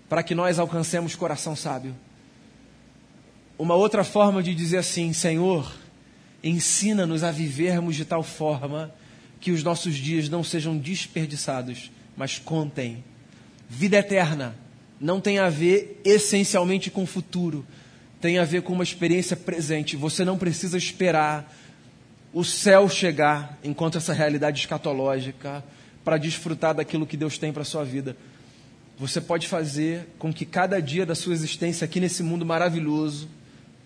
para 0.08 0.22
que 0.22 0.34
nós 0.34 0.58
alcancemos 0.58 1.14
coração 1.14 1.54
sábio. 1.54 1.94
Uma 3.58 3.74
outra 3.74 4.04
forma 4.04 4.42
de 4.42 4.54
dizer 4.54 4.78
assim: 4.78 5.12
Senhor, 5.12 5.72
ensina-nos 6.42 7.24
a 7.24 7.30
vivermos 7.30 7.96
de 7.96 8.04
tal 8.04 8.22
forma 8.22 8.92
que 9.40 9.50
os 9.50 9.62
nossos 9.62 9.94
dias 9.96 10.28
não 10.28 10.42
sejam 10.42 10.76
desperdiçados, 10.76 11.90
mas 12.16 12.38
contem. 12.38 13.04
Vida 13.68 13.98
eterna 13.98 14.56
não 15.00 15.20
tem 15.20 15.38
a 15.38 15.48
ver 15.48 16.00
essencialmente 16.04 16.90
com 16.90 17.02
o 17.02 17.06
futuro, 17.06 17.66
tem 18.20 18.38
a 18.38 18.44
ver 18.44 18.62
com 18.62 18.72
uma 18.72 18.82
experiência 18.82 19.36
presente. 19.36 19.96
Você 19.96 20.24
não 20.24 20.38
precisa 20.38 20.76
esperar 20.76 21.54
o 22.32 22.44
céu 22.44 22.88
chegar 22.88 23.58
enquanto 23.62 23.98
essa 23.98 24.12
realidade 24.12 24.60
escatológica 24.60 25.64
para 26.04 26.18
desfrutar 26.18 26.74
daquilo 26.74 27.06
que 27.06 27.16
Deus 27.16 27.38
tem 27.38 27.52
para 27.52 27.62
a 27.62 27.66
sua 27.66 27.84
vida. 27.84 28.16
Você 28.98 29.20
pode 29.20 29.46
fazer 29.46 30.08
com 30.18 30.32
que 30.32 30.44
cada 30.44 30.82
dia 30.82 31.06
da 31.06 31.14
sua 31.14 31.32
existência 31.32 31.84
aqui 31.84 32.00
nesse 32.00 32.22
mundo 32.22 32.44
maravilhoso 32.44 33.28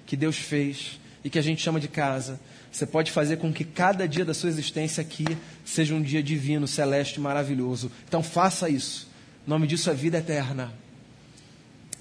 que 0.07 0.17
Deus 0.17 0.37
fez 0.37 0.99
e 1.23 1.29
que 1.29 1.39
a 1.39 1.43
gente 1.43 1.63
chama 1.63 1.79
de 1.79 1.87
casa. 1.87 2.41
Você 2.71 2.87
pode 2.87 3.11
fazer 3.11 3.37
com 3.37 3.53
que 3.53 3.65
cada 3.65 4.09
dia 4.09 4.25
da 4.25 4.33
sua 4.33 4.49
existência 4.49 5.03
aqui 5.03 5.27
seja 5.65 5.95
um 5.95 6.01
dia 6.01 6.23
divino, 6.23 6.67
celeste, 6.67 7.21
maravilhoso. 7.21 7.93
Então 8.09 8.23
faça 8.23 8.71
isso. 8.71 9.11
O 9.47 9.51
nome 9.51 9.67
disso 9.67 9.91
é 9.91 9.95
vida 9.95 10.17
eterna. 10.17 10.73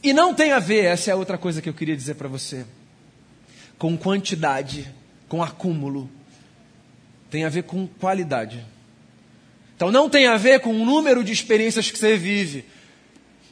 E 0.01 0.13
não 0.13 0.33
tem 0.33 0.53
a 0.53 0.59
ver, 0.59 0.85
essa 0.85 1.11
é 1.11 1.13
a 1.13 1.17
outra 1.17 1.37
coisa 1.37 1.61
que 1.61 1.67
eu 1.67 1.73
queria 1.73 1.95
dizer 1.95 2.15
para 2.15 2.29
você, 2.29 2.65
com 3.77 3.97
quantidade, 3.97 4.89
com 5.27 5.43
acúmulo. 5.43 6.09
Tem 7.29 7.43
a 7.43 7.49
ver 7.49 7.63
com 7.63 7.85
qualidade. 7.85 8.65
Então 9.75 9.91
não 9.91 10.09
tem 10.09 10.27
a 10.27 10.37
ver 10.37 10.61
com 10.61 10.71
o 10.71 10.85
número 10.85 11.23
de 11.23 11.33
experiências 11.33 11.91
que 11.91 11.97
você 11.97 12.15
vive, 12.15 12.65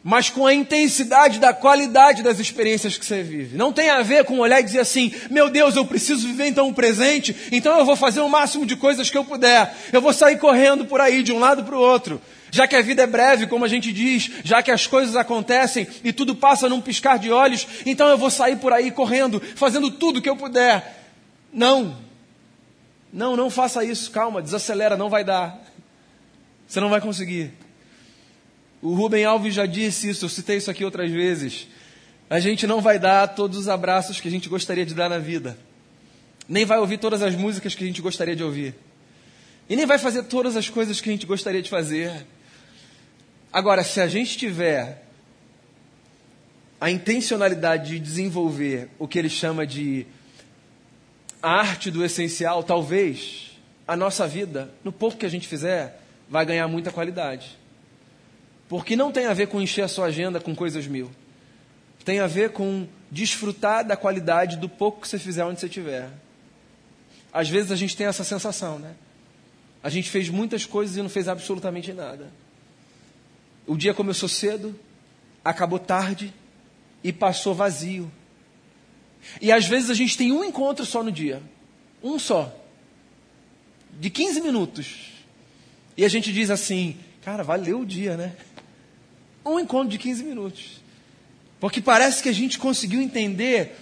mas 0.04 0.30
com 0.30 0.46
a 0.46 0.54
intensidade 0.54 1.40
da 1.40 1.54
qualidade 1.54 2.24
das 2.24 2.40
experiências 2.40 2.98
que 2.98 3.06
você 3.06 3.22
vive. 3.22 3.58
Não 3.58 3.74
tem 3.74 3.90
a 3.90 4.02
ver 4.02 4.24
com 4.24 4.40
olhar 4.40 4.60
e 4.60 4.64
dizer 4.64 4.80
assim: 4.80 5.14
meu 5.30 5.50
Deus, 5.50 5.76
eu 5.76 5.86
preciso 5.86 6.28
viver 6.28 6.48
então 6.48 6.70
o 6.70 6.74
presente, 6.74 7.36
então 7.52 7.78
eu 7.78 7.86
vou 7.86 7.96
fazer 7.96 8.22
o 8.22 8.30
máximo 8.30 8.66
de 8.66 8.76
coisas 8.76 9.10
que 9.10 9.18
eu 9.18 9.26
puder. 9.26 9.76
Eu 9.92 10.02
vou 10.02 10.14
sair 10.14 10.38
correndo 10.38 10.86
por 10.86 11.02
aí, 11.02 11.22
de 11.22 11.32
um 11.32 11.40
lado 11.40 11.64
para 11.64 11.76
o 11.76 11.82
outro. 11.82 12.22
Já 12.52 12.68
que 12.68 12.76
a 12.76 12.82
vida 12.82 13.04
é 13.04 13.08
breve, 13.08 13.46
como 13.46 13.64
a 13.64 13.68
gente 13.68 13.94
diz, 13.94 14.32
já 14.44 14.64
que 14.64 14.72
as 14.72 14.88
coisas 14.88 15.16
acontecem 15.16 15.88
e 16.04 16.12
tudo 16.12 16.36
passa 16.36 16.68
num 16.68 16.82
piscar 16.82 17.20
de 17.20 17.32
olhos, 17.32 17.68
então 17.86 18.08
eu 18.08 18.18
vou 18.18 18.32
sair 18.32 18.56
por 18.56 18.74
aí 18.74 18.90
correndo, 18.90 19.40
fazendo 19.56 19.92
tudo 19.92 20.22
que 20.22 20.30
eu 20.30 20.36
puder. 20.36 21.12
Não. 21.54 21.96
Não, 23.14 23.36
não 23.36 23.50
faça 23.50 23.84
isso. 23.84 24.10
Calma, 24.10 24.42
desacelera, 24.42 24.98
não 24.98 25.10
vai 25.10 25.24
dar. 25.24 25.60
Você 26.68 26.80
não 26.80 26.90
vai 26.90 27.02
conseguir. 27.02 27.54
O 28.82 28.94
Rubem 28.94 29.26
Alves 29.26 29.54
já 29.54 29.66
disse 29.66 30.10
isso, 30.10 30.26
eu 30.26 30.30
citei 30.30 30.58
isso 30.58 30.72
aqui 30.72 30.86
outras 30.86 31.12
vezes. 31.12 31.68
A 32.30 32.40
gente 32.40 32.66
não 32.66 32.80
vai 32.80 32.98
dar 32.98 33.28
todos 33.28 33.58
os 33.58 33.68
abraços 33.68 34.20
que 34.20 34.28
a 34.28 34.32
gente 34.32 34.48
gostaria 34.48 34.86
de 34.86 34.94
dar 34.94 35.10
na 35.10 35.18
vida. 35.18 35.58
Nem 36.48 36.66
vai 36.66 36.80
ouvir 36.80 36.98
todas 36.98 37.22
as 37.22 37.36
músicas 37.36 37.76
que 37.76 37.84
a 37.84 37.88
gente 37.88 38.02
gostaria 38.02 38.36
de 38.36 38.44
ouvir. 38.44 38.76
E 39.68 39.76
nem 39.76 39.86
vai 39.86 40.00
fazer 40.00 40.24
todas 40.24 40.56
as 40.56 40.70
coisas 40.70 41.02
que 41.02 41.10
a 41.10 41.12
gente 41.12 41.26
gostaria 41.26 41.62
de 41.62 41.70
fazer. 41.70 42.26
Agora, 43.52 43.84
se 43.84 44.00
a 44.00 44.08
gente 44.08 44.38
tiver 44.38 45.06
a 46.80 46.90
intencionalidade 46.90 47.90
de 47.90 48.00
desenvolver 48.00 48.90
o 48.98 49.08
que 49.08 49.20
ele 49.20 49.30
chama 49.30 49.68
de 49.68 50.08
a 51.42 51.52
arte 51.52 51.92
do 51.92 52.04
essencial, 52.04 52.64
talvez 52.64 53.52
a 53.88 53.96
nossa 53.96 54.28
vida, 54.28 54.72
no 54.84 54.92
pouco 54.92 55.18
que 55.18 55.26
a 55.26 55.30
gente 55.30 55.48
fizer, 55.48 56.02
vai 56.30 56.46
ganhar 56.46 56.68
muita 56.68 56.92
qualidade. 56.92 57.58
Porque 58.70 58.96
não 58.96 59.12
tem 59.12 59.26
a 59.26 59.34
ver 59.34 59.48
com 59.48 59.60
encher 59.60 59.82
a 59.82 59.88
sua 59.88 60.06
agenda 60.06 60.40
com 60.40 60.56
coisas 60.56 60.86
mil. 60.86 61.10
Tem 62.06 62.20
a 62.20 62.28
ver 62.28 62.52
com 62.52 62.88
desfrutar 63.12 63.84
da 63.84 63.98
qualidade 63.98 64.58
do 64.58 64.70
pouco 64.70 65.02
que 65.02 65.08
você 65.08 65.18
fizer 65.18 65.44
onde 65.44 65.60
você 65.60 65.66
estiver. 65.66 66.10
Às 67.34 67.50
vezes 67.50 67.72
a 67.72 67.76
gente 67.76 67.98
tem 67.98 68.06
essa 68.06 68.24
sensação, 68.24 68.78
né? 68.78 68.94
A 69.82 69.90
gente 69.90 70.10
fez 70.10 70.30
muitas 70.30 70.66
coisas 70.66 70.96
e 70.96 71.02
não 71.02 71.10
fez 71.10 71.28
absolutamente 71.28 71.92
nada. 71.92 72.32
O 73.66 73.76
dia 73.76 73.94
começou 73.94 74.30
cedo, 74.30 74.80
acabou 75.44 75.80
tarde 75.80 76.32
e 77.04 77.12
passou 77.12 77.56
vazio. 77.56 78.12
E 79.42 79.52
às 79.52 79.66
vezes 79.66 79.90
a 79.90 79.94
gente 79.96 80.16
tem 80.16 80.32
um 80.32 80.44
encontro 80.44 80.86
só 80.86 81.04
no 81.04 81.12
dia. 81.12 81.42
Um 82.04 82.20
só. 82.20 82.56
De 84.00 84.10
15 84.10 84.42
minutos. 84.42 85.12
E 85.98 86.06
a 86.06 86.10
gente 86.10 86.32
diz 86.32 86.50
assim: 86.50 86.98
cara, 87.22 87.44
valeu 87.44 87.82
o 87.82 87.86
dia, 87.86 88.18
né? 88.18 88.36
Um 89.50 89.60
encontro 89.60 89.90
de 89.90 89.98
15 89.98 90.24
minutos. 90.24 90.82
Porque 91.60 91.82
parece 91.82 92.24
que 92.24 92.30
a 92.30 92.34
gente 92.34 92.58
conseguiu 92.58 93.02
entender 93.02 93.76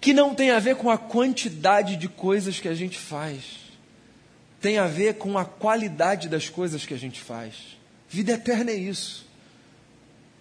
que 0.00 0.12
não 0.12 0.34
tem 0.34 0.50
a 0.50 0.58
ver 0.58 0.76
com 0.76 0.90
a 0.90 0.98
quantidade 0.98 1.96
de 1.96 2.08
coisas 2.08 2.58
que 2.58 2.68
a 2.68 2.74
gente 2.74 2.98
faz. 2.98 3.60
Tem 4.60 4.78
a 4.78 4.86
ver 4.86 5.14
com 5.14 5.38
a 5.38 5.44
qualidade 5.44 6.28
das 6.28 6.48
coisas 6.48 6.84
que 6.84 6.92
a 6.92 6.98
gente 6.98 7.20
faz. 7.20 7.54
Vida 8.08 8.32
eterna 8.32 8.70
é 8.70 8.76
isso. 8.76 9.26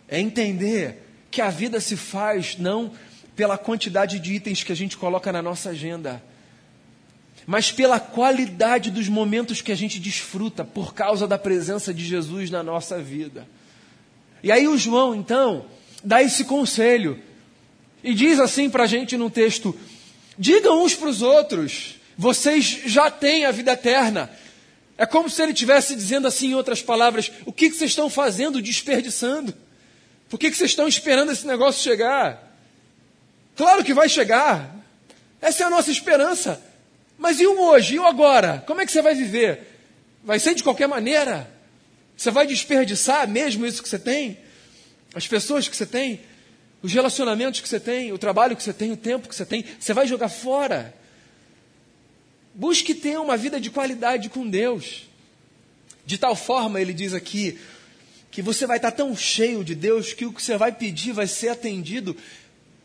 É 0.08 0.19
entender 0.19 1.04
que 1.30 1.41
a 1.41 1.49
vida 1.49 1.80
se 1.80 1.95
faz 1.95 2.58
não 2.58 2.91
pela 3.36 3.58
quantidade 3.58 4.19
de 4.19 4.34
itens 4.34 4.63
que 4.63 4.71
a 4.71 4.75
gente 4.75 4.97
coloca 4.97 5.32
na 5.32 5.41
nossa 5.41 5.69
agenda, 5.69 6.21
mas 7.47 7.71
pela 7.71 7.99
qualidade 7.99 8.91
dos 8.91 9.08
momentos 9.08 9.62
que 9.62 9.71
a 9.71 9.75
gente 9.75 9.99
desfruta 9.99 10.65
por 10.65 10.93
causa 10.93 11.27
da 11.27 11.38
presença 11.38 11.93
de 11.93 12.04
Jesus 12.04 12.49
na 12.49 12.62
nossa 12.62 13.01
vida. 13.01 13.47
E 14.43 14.51
aí 14.51 14.67
o 14.67 14.77
João, 14.77 15.13
então, 15.15 15.65
dá 16.04 16.21
esse 16.21 16.45
conselho 16.45 17.21
e 18.04 18.13
diz 18.13 18.39
assim 18.39 18.69
para 18.69 18.84
a 18.84 18.88
gente 18.88 19.17
no 19.17 19.30
texto: 19.30 19.77
digam 20.38 20.84
uns 20.84 20.95
para 20.95 21.10
os 21.10 21.21
outros, 21.21 21.95
vocês 22.17 22.82
já 22.86 23.10
têm 23.10 23.45
a 23.45 23.51
vida 23.51 23.73
eterna. 23.73 24.30
É 24.97 25.06
como 25.06 25.30
se 25.30 25.41
ele 25.41 25.51
estivesse 25.51 25.95
dizendo 25.95 26.27
assim, 26.27 26.51
em 26.51 26.56
outras 26.56 26.82
palavras: 26.82 27.32
o 27.45 27.51
que, 27.51 27.69
que 27.69 27.75
vocês 27.75 27.91
estão 27.91 28.10
fazendo 28.10 28.62
desperdiçando? 28.62 29.54
Por 30.30 30.39
que, 30.39 30.49
que 30.49 30.58
vocês 30.58 30.71
estão 30.71 30.88
esperando 30.88 31.32
esse 31.32 31.45
negócio 31.45 31.82
chegar? 31.82 32.56
Claro 33.56 33.84
que 33.84 33.93
vai 33.93 34.08
chegar. 34.08 34.75
Essa 35.41 35.63
é 35.63 35.65
a 35.65 35.69
nossa 35.69 35.91
esperança. 35.91 36.62
Mas 37.17 37.39
e 37.39 37.45
o 37.45 37.60
hoje? 37.60 37.95
E 37.95 37.99
o 37.99 38.06
agora? 38.06 38.63
Como 38.65 38.80
é 38.80 38.86
que 38.86 38.91
você 38.91 39.01
vai 39.01 39.13
viver? 39.13 39.77
Vai 40.23 40.39
ser 40.39 40.56
de 40.56 40.63
qualquer 40.63 40.88
maneira? 40.88 41.50
Você 42.21 42.29
vai 42.29 42.45
desperdiçar 42.45 43.27
mesmo 43.27 43.65
isso 43.65 43.81
que 43.81 43.89
você 43.89 43.97
tem? 43.97 44.38
As 45.15 45.25
pessoas 45.25 45.67
que 45.67 45.75
você 45.75 45.88
tem? 45.88 46.21
Os 46.84 46.93
relacionamentos 46.93 47.62
que 47.62 47.67
você 47.67 47.79
tem? 47.79 48.12
O 48.12 48.17
trabalho 48.19 48.55
que 48.55 48.62
você 48.62 48.71
tem? 48.71 48.91
O 48.91 48.95
tempo 48.95 49.27
que 49.27 49.36
você 49.36 49.43
tem? 49.43 49.65
Você 49.79 49.91
vai 49.91 50.05
jogar 50.05 50.29
fora? 50.29 50.93
Busque 52.53 52.93
ter 52.93 53.17
uma 53.17 53.36
vida 53.36 53.60
de 53.60 53.71
qualidade 53.71 54.29
com 54.29 54.47
Deus. 54.47 55.07
De 56.05 56.15
tal 56.19 56.36
forma, 56.36 56.79
ele 56.79 56.93
diz 56.93 57.15
aqui, 57.15 57.57
que 58.29 58.43
você 58.43 58.67
vai 58.67 58.77
estar 58.77 58.91
tão 58.91 59.15
cheio 59.15 59.63
de 59.63 59.73
Deus 59.73 60.13
que 60.13 60.27
o 60.27 60.31
que 60.31 60.43
você 60.43 60.55
vai 60.57 60.71
pedir 60.71 61.13
vai 61.13 61.25
ser 61.25 61.49
atendido, 61.49 62.15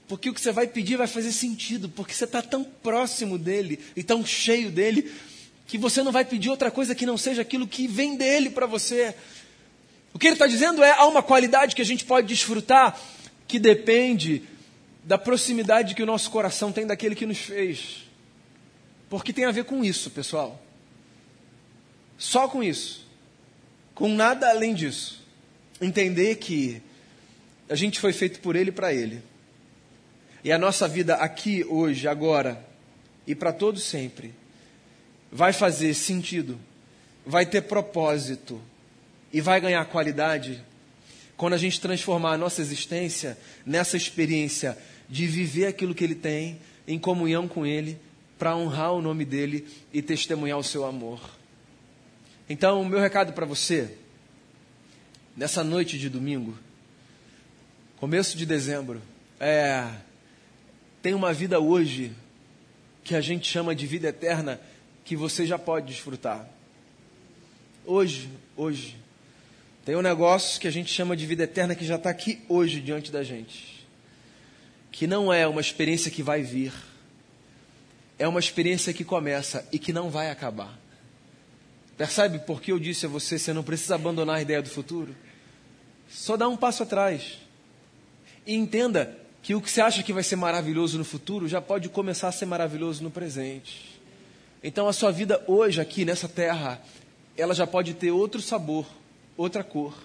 porque 0.09 0.31
o 0.31 0.33
que 0.33 0.40
você 0.40 0.51
vai 0.51 0.66
pedir 0.66 0.96
vai 0.96 1.07
fazer 1.07 1.33
sentido, 1.33 1.90
porque 1.90 2.14
você 2.14 2.25
está 2.25 2.40
tão 2.40 2.64
próximo 2.64 3.37
dele 3.37 3.81
e 3.94 4.03
tão 4.03 4.25
cheio 4.25 4.70
dele 4.70 5.12
que 5.66 5.76
você 5.76 6.02
não 6.02 6.12
vai 6.12 6.24
pedir 6.24 6.48
outra 6.48 6.70
coisa 6.70 6.94
que 6.94 7.05
não 7.05 7.18
seja 7.18 7.42
aquilo 7.42 7.66
que 7.66 7.87
vem 7.87 8.16
dele 8.16 8.50
para 8.50 8.66
você. 8.66 9.14
O 10.14 10.18
que 10.18 10.26
ele 10.26 10.35
está 10.35 10.46
dizendo 10.46 10.83
é: 10.83 10.92
há 10.92 11.07
uma 11.07 11.22
qualidade 11.22 11.74
que 11.74 11.83
a 11.83 11.85
gente 11.85 12.05
pode 12.05 12.29
desfrutar 12.29 12.98
que 13.48 13.59
depende 13.59 14.44
da 15.05 15.18
proximidade 15.18 15.94
que 15.94 16.02
o 16.02 16.07
nosso 16.07 16.31
coração 16.31 16.72
tem 16.72 16.87
daquele 16.87 17.14
que 17.14 17.26
nos 17.26 17.38
fez. 17.38 18.05
Porque 19.09 19.33
tem 19.33 19.44
a 19.44 19.52
ver 19.52 19.64
com 19.64 19.85
isso, 19.85 20.11
pessoal. 20.11 20.61
Só 22.18 22.48
com 22.48 22.62
isso. 22.62 23.07
Com 23.94 24.09
nada 24.09 24.50
além 24.50 24.74
disso. 24.74 25.24
Entender 25.81 26.37
que 26.37 26.83
a 27.68 27.74
gente 27.74 28.00
foi 28.00 28.12
feito 28.12 28.40
por 28.40 28.57
Ele 28.57 28.70
e 28.70 28.72
para 28.72 28.92
Ele. 28.92 29.22
E 30.42 30.50
a 30.50 30.59
nossa 30.59 30.88
vida 30.88 31.16
aqui, 31.16 31.64
hoje, 31.64 32.09
agora 32.09 32.64
e 33.26 33.35
para 33.35 33.52
todo 33.52 33.79
sempre 33.79 34.33
vai 35.37 35.53
fazer 35.53 35.92
sentido, 35.92 36.59
vai 37.27 37.44
ter 37.44 37.61
propósito 37.61 38.59
e 39.31 39.38
vai 39.38 39.61
ganhar 39.61 39.85
qualidade 39.85 40.64
quando 41.37 41.53
a 41.53 41.59
gente 41.59 41.79
transformar 41.79 42.33
a 42.33 42.38
nossa 42.38 42.62
existência 42.62 43.37
nessa 43.66 43.99
experiência 43.99 44.79
de 45.07 45.27
viver 45.27 45.66
aquilo 45.66 45.94
que 45.94 46.03
Ele 46.03 46.14
tem 46.14 46.59
em 46.88 46.99
comunhão 46.99 47.46
com 47.46 47.66
Ele, 47.66 47.99
para 48.38 48.57
honrar 48.57 48.94
o 48.94 49.03
nome 49.03 49.27
dEle 49.27 49.66
e 49.92 50.01
testemunhar 50.01 50.59
o 50.59 50.64
seu 50.64 50.87
amor. 50.87 51.20
Então, 52.49 52.81
o 52.81 52.87
meu 52.87 52.99
recado 52.99 53.35
para 53.35 53.44
você, 53.44 53.94
nessa 55.37 55.62
noite 55.62 55.99
de 55.99 56.09
domingo, 56.09 56.57
começo 57.99 58.38
de 58.38 58.46
dezembro, 58.46 59.03
é: 59.38 59.87
tem 61.03 61.12
uma 61.12 61.35
vida 61.35 61.61
hoje 61.61 62.12
que 63.05 63.14
a 63.14 63.20
gente 63.20 63.46
chama 63.46 63.75
de 63.75 63.87
vida 63.87 64.09
eterna 64.09 64.59
que 65.07 65.14
você 65.16 65.47
já 65.47 65.57
pode 65.57 65.87
desfrutar. 65.87 66.47
Hoje, 67.87 68.29
hoje. 68.57 68.97
Tem 69.85 69.95
um 69.95 70.03
negócio 70.03 70.61
que 70.61 70.66
a 70.66 70.71
gente 70.71 70.92
chama 70.92 71.16
de 71.16 71.25
vida 71.25 71.45
eterna 71.45 71.77
que 71.77 71.85
já 71.85 71.95
está 71.95 72.11
aqui 72.11 72.42
hoje 72.49 72.81
diante 72.81 73.12
da 73.12 73.23
gente. 73.23 73.87
Que 74.90 75.07
não 75.07 75.33
é 75.33 75.47
uma 75.47 75.61
experiência 75.61 76.11
que 76.11 76.25
vai 76.25 76.42
vir. 76.42 76.73
É 78.19 78.27
uma 78.27 78.40
experiência 78.40 78.92
que 78.92 79.05
começa 79.05 79.64
e 79.71 79.79
que 79.79 79.92
não 79.92 80.11
vai 80.11 80.29
acabar. 80.29 80.77
Percebe 81.97 82.40
por 82.40 82.61
que 82.61 82.73
eu 82.73 82.79
disse 82.81 83.07
a 83.07 83.09
você: 83.09 83.38
você 83.38 83.53
não 83.53 83.62
precisa 83.62 83.95
abandonar 83.95 84.37
a 84.37 84.42
ideia 84.42 84.61
do 84.61 84.69
futuro? 84.69 85.14
Só 86.09 86.37
dá 86.37 86.49
um 86.49 86.57
passo 86.57 86.83
atrás. 86.83 87.38
E 88.45 88.55
entenda 88.55 89.16
que 89.40 89.55
o 89.55 89.61
que 89.61 89.71
você 89.71 89.81
acha 89.81 90.03
que 90.03 90.12
vai 90.12 90.25
ser 90.25 90.35
maravilhoso 90.35 90.99
no 90.99 91.05
futuro 91.05 91.47
já 91.47 91.61
pode 91.61 91.88
começar 91.88 92.27
a 92.27 92.33
ser 92.33 92.47
maravilhoso 92.47 93.05
no 93.05 93.11
presente. 93.11 93.95
Então 94.66 94.88
a 94.88 94.92
sua 94.92 95.12
vida 95.12 95.40
hoje 95.46 95.81
aqui 95.81 96.05
nessa 96.05 96.29
terra, 96.29 96.83
ela 97.37 97.55
já 97.55 97.68
pode 97.68 97.94
ter 97.94 98.11
outro 98.11 98.42
sabor, 98.42 98.85
outra 99.37 99.62
cor, 99.62 99.96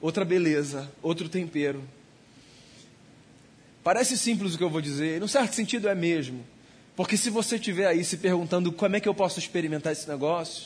outra 0.00 0.24
beleza, 0.24 0.90
outro 1.00 1.28
tempero. 1.28 1.84
Parece 3.84 4.18
simples 4.18 4.54
o 4.54 4.58
que 4.58 4.64
eu 4.64 4.70
vou 4.70 4.80
dizer, 4.80 5.20
em 5.20 5.24
um 5.24 5.28
certo 5.28 5.54
sentido 5.54 5.88
é 5.88 5.94
mesmo. 5.94 6.44
Porque 6.96 7.16
se 7.16 7.30
você 7.30 7.54
estiver 7.54 7.86
aí 7.86 8.04
se 8.04 8.16
perguntando 8.16 8.72
como 8.72 8.96
é 8.96 8.98
que 8.98 9.08
eu 9.08 9.14
posso 9.14 9.38
experimentar 9.38 9.92
esse 9.92 10.08
negócio, 10.08 10.64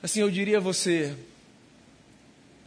assim, 0.00 0.20
eu 0.20 0.30
diria 0.30 0.58
a 0.58 0.60
você, 0.60 1.16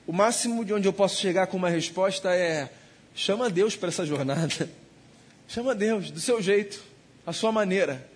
o 0.05 0.11
máximo 0.11 0.65
de 0.65 0.73
onde 0.73 0.89
eu 0.89 0.93
posso 0.93 1.21
chegar 1.21 1.47
com 1.47 1.55
uma 1.55 1.69
resposta 1.69 2.35
é: 2.35 2.69
chama 3.15 3.49
Deus 3.49 3.77
para 3.77 3.87
essa 3.87 4.05
jornada. 4.05 4.69
Chama 5.47 5.75
Deus, 5.75 6.11
do 6.11 6.19
seu 6.21 6.41
jeito, 6.41 6.81
à 7.25 7.33
sua 7.33 7.51
maneira, 7.51 8.09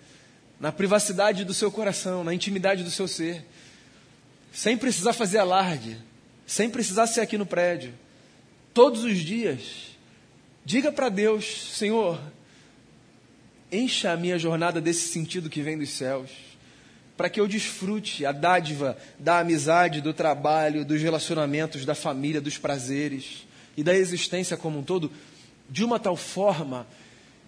na 0.58 0.72
privacidade 0.72 1.44
do 1.44 1.54
seu 1.54 1.70
coração, 1.70 2.24
na 2.24 2.34
intimidade 2.34 2.82
do 2.82 2.90
seu 2.90 3.06
ser, 3.06 3.44
sem 4.52 4.76
precisar 4.76 5.12
fazer 5.12 5.38
alarde, 5.38 5.98
sem 6.46 6.70
precisar 6.70 7.06
ser 7.06 7.20
aqui 7.20 7.36
no 7.36 7.46
prédio. 7.46 7.92
Todos 8.72 9.04
os 9.04 9.18
dias, 9.18 9.96
diga 10.64 10.90
para 10.90 11.08
Deus: 11.08 11.72
Senhor, 11.74 12.20
encha 13.70 14.12
a 14.12 14.16
minha 14.16 14.38
jornada 14.38 14.80
desse 14.80 15.08
sentido 15.08 15.50
que 15.50 15.62
vem 15.62 15.78
dos 15.78 15.90
céus 15.90 16.30
para 17.16 17.30
que 17.30 17.40
eu 17.40 17.48
desfrute 17.48 18.26
a 18.26 18.32
dádiva 18.32 18.96
da 19.18 19.38
amizade, 19.38 20.00
do 20.00 20.12
trabalho, 20.12 20.84
dos 20.84 21.00
relacionamentos, 21.00 21.86
da 21.86 21.94
família, 21.94 22.40
dos 22.40 22.58
prazeres 22.58 23.46
e 23.76 23.82
da 23.82 23.94
existência 23.94 24.56
como 24.56 24.78
um 24.78 24.82
todo, 24.82 25.10
de 25.68 25.82
uma 25.82 25.98
tal 25.98 26.16
forma 26.16 26.86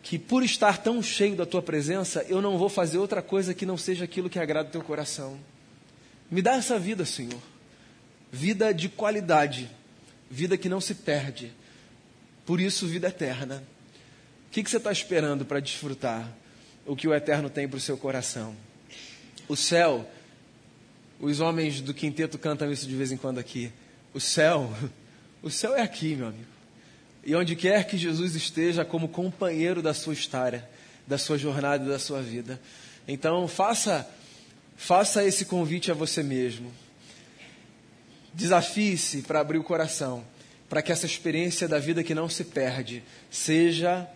que, 0.03 0.19
por 0.19 0.43
estar 0.43 0.79
tão 0.79 1.03
cheio 1.03 1.37
da 1.37 1.45
tua 1.45 1.63
presença, 1.63 2.25
eu 2.29 2.41
não 2.41 2.57
vou 2.57 2.69
fazer 2.69 2.99
outra 2.99 3.21
coisa 3.21 3.55
que 3.55 3.67
não 3.67 3.77
seja 3.77 4.05
aquilo 4.05 4.31
que 4.31 4.39
agrada 4.39 4.69
o 4.69 4.73
teu 4.73 4.83
coração. 4.83 5.39
Me 6.31 6.43
dá 6.43 6.55
essa 6.55 6.79
vida, 6.79 7.05
Senhor. 7.05 7.41
Vida 8.31 8.73
de 8.73 8.89
qualidade, 8.89 9.71
vida 10.31 10.57
que 10.57 10.69
não 10.69 10.81
se 10.81 10.95
perde. 10.95 11.53
Por 12.45 12.61
isso, 12.61 12.87
vida 12.87 13.09
eterna. 13.09 13.63
O 14.47 14.51
que, 14.51 14.63
que 14.63 14.71
você 14.71 14.77
está 14.77 14.93
esperando 14.93 15.45
para 15.45 15.61
desfrutar 15.61 16.31
o 16.87 16.97
que 16.97 17.07
o 17.07 17.15
eterno 17.15 17.51
tem 17.51 17.69
para 17.69 17.77
o 17.77 17.81
seu 17.81 17.97
coração? 17.97 18.55
O 19.47 19.57
céu, 19.57 20.09
os 21.21 21.41
homens 21.41 21.81
do 21.81 21.93
quinteto 21.93 22.39
cantam 22.39 22.71
isso 22.71 22.87
de 22.87 22.95
vez 22.95 23.13
em 23.13 23.17
quando 23.17 23.39
aqui. 23.39 23.73
O 24.15 24.21
céu, 24.21 24.73
o 25.43 25.51
céu 25.51 25.75
é 25.75 25.83
aqui, 25.83 26.15
meu 26.15 26.29
amigo. 26.29 26.58
E 27.29 27.35
onde 27.35 27.55
quer 27.55 27.87
que 27.87 27.99
Jesus 27.99 28.35
esteja 28.35 28.87
como 28.87 29.07
companheiro 29.07 29.83
da 29.83 29.93
sua 29.93 30.15
história, 30.15 30.67
da 31.07 31.19
sua 31.19 31.37
jornada 31.37 31.85
da 31.85 31.99
sua 31.99 32.23
vida. 32.23 32.59
Então, 33.07 33.47
faça, 33.47 34.09
faça 34.79 35.23
esse 35.23 35.45
convite 35.45 35.91
a 35.91 35.95
você 35.95 36.23
mesmo. 36.23 36.73
Desafie-se 38.33 39.21
para 39.21 39.41
abrir 39.41 39.59
o 39.59 39.63
coração, 39.63 40.25
para 40.71 40.81
que 40.81 40.91
essa 40.91 41.05
experiência 41.05 41.69
da 41.69 41.79
vida 41.79 42.03
que 42.03 42.15
não 42.15 42.31
se 42.31 42.45
perde 42.45 43.05
seja 43.31 44.09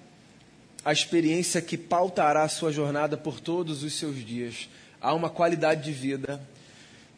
a 0.82 0.90
experiência 0.90 1.60
que 1.60 1.76
pautará 1.76 2.44
a 2.44 2.48
sua 2.48 2.72
jornada 2.72 3.18
por 3.18 3.40
todos 3.40 3.82
os 3.82 3.92
seus 3.92 4.24
dias 4.24 4.70
há 5.02 5.12
uma 5.12 5.28
qualidade 5.28 5.84
de 5.84 5.92
vida 5.92 6.40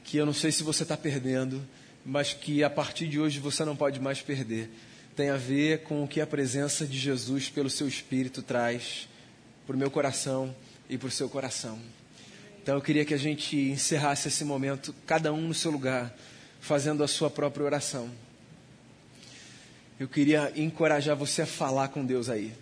que 0.02 0.16
eu 0.16 0.26
não 0.26 0.34
sei 0.34 0.50
se 0.50 0.64
você 0.64 0.82
está 0.82 0.96
perdendo, 0.96 1.64
mas 2.04 2.32
que 2.32 2.64
a 2.64 2.68
partir 2.68 3.06
de 3.06 3.20
hoje 3.20 3.38
você 3.38 3.64
não 3.64 3.76
pode 3.76 4.00
mais 4.00 4.20
perder. 4.20 4.72
Tem 5.16 5.30
a 5.30 5.36
ver 5.36 5.84
com 5.84 6.02
o 6.02 6.08
que 6.08 6.20
a 6.20 6.26
presença 6.26 6.84
de 6.84 6.98
Jesus 6.98 7.48
pelo 7.48 7.70
seu 7.70 7.86
Espírito 7.86 8.42
traz 8.42 9.08
para 9.64 9.76
o 9.76 9.78
meu 9.78 9.88
coração 9.88 10.54
e 10.90 10.98
para 10.98 11.06
o 11.06 11.10
seu 11.10 11.28
coração. 11.28 11.78
Então 12.60 12.74
eu 12.74 12.82
queria 12.82 13.04
que 13.04 13.14
a 13.14 13.18
gente 13.18 13.56
encerrasse 13.56 14.26
esse 14.26 14.44
momento, 14.44 14.92
cada 15.06 15.32
um 15.32 15.42
no 15.42 15.54
seu 15.54 15.70
lugar, 15.70 16.12
fazendo 16.60 17.04
a 17.04 17.06
sua 17.06 17.30
própria 17.30 17.64
oração. 17.64 18.10
Eu 20.00 20.08
queria 20.08 20.52
encorajar 20.56 21.14
você 21.14 21.42
a 21.42 21.46
falar 21.46 21.88
com 21.88 22.04
Deus 22.04 22.28
aí. 22.28 22.52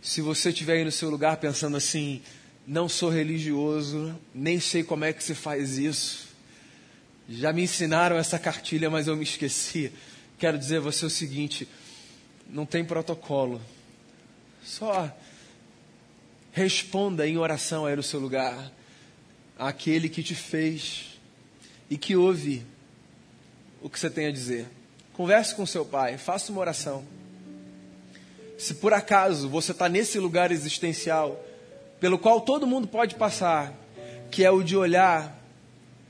Se 0.00 0.20
você 0.20 0.50
estiver 0.50 0.74
aí 0.74 0.84
no 0.84 0.92
seu 0.92 1.10
lugar 1.10 1.36
pensando 1.38 1.76
assim, 1.76 2.22
não 2.64 2.88
sou 2.88 3.10
religioso, 3.10 4.16
nem 4.32 4.60
sei 4.60 4.84
como 4.84 5.04
é 5.04 5.12
que 5.12 5.24
se 5.24 5.34
faz 5.34 5.78
isso. 5.78 6.28
Já 7.28 7.52
me 7.52 7.62
ensinaram 7.62 8.16
essa 8.16 8.38
cartilha, 8.38 8.88
mas 8.88 9.08
eu 9.08 9.16
me 9.16 9.24
esqueci. 9.24 9.90
Quero 10.42 10.58
dizer 10.58 10.78
a 10.78 10.80
você 10.80 11.06
o 11.06 11.10
seguinte: 11.10 11.68
não 12.50 12.66
tem 12.66 12.84
protocolo. 12.84 13.60
Só 14.64 15.08
responda 16.50 17.24
em 17.28 17.38
oração 17.38 17.86
aí 17.86 17.94
no 17.94 18.02
seu 18.02 18.18
lugar 18.18 18.72
àquele 19.56 20.08
que 20.08 20.20
te 20.20 20.34
fez 20.34 21.16
e 21.88 21.96
que 21.96 22.16
ouve 22.16 22.66
o 23.80 23.88
que 23.88 23.96
você 23.96 24.10
tem 24.10 24.26
a 24.26 24.32
dizer. 24.32 24.66
Converse 25.12 25.54
com 25.54 25.64
seu 25.64 25.84
pai, 25.84 26.18
faça 26.18 26.50
uma 26.50 26.60
oração. 26.60 27.04
Se 28.58 28.74
por 28.74 28.92
acaso 28.92 29.48
você 29.48 29.70
está 29.70 29.88
nesse 29.88 30.18
lugar 30.18 30.50
existencial, 30.50 31.40
pelo 32.00 32.18
qual 32.18 32.40
todo 32.40 32.66
mundo 32.66 32.88
pode 32.88 33.14
passar, 33.14 33.72
que 34.28 34.44
é 34.44 34.50
o 34.50 34.64
de 34.64 34.76
olhar 34.76 35.40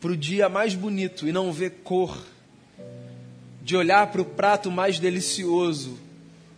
para 0.00 0.10
o 0.10 0.16
dia 0.16 0.48
mais 0.48 0.74
bonito 0.74 1.28
e 1.28 1.32
não 1.32 1.52
ver 1.52 1.82
cor, 1.84 2.31
de 3.62 3.76
olhar 3.76 4.08
para 4.08 4.20
o 4.20 4.24
prato 4.24 4.70
mais 4.70 4.98
delicioso 4.98 5.96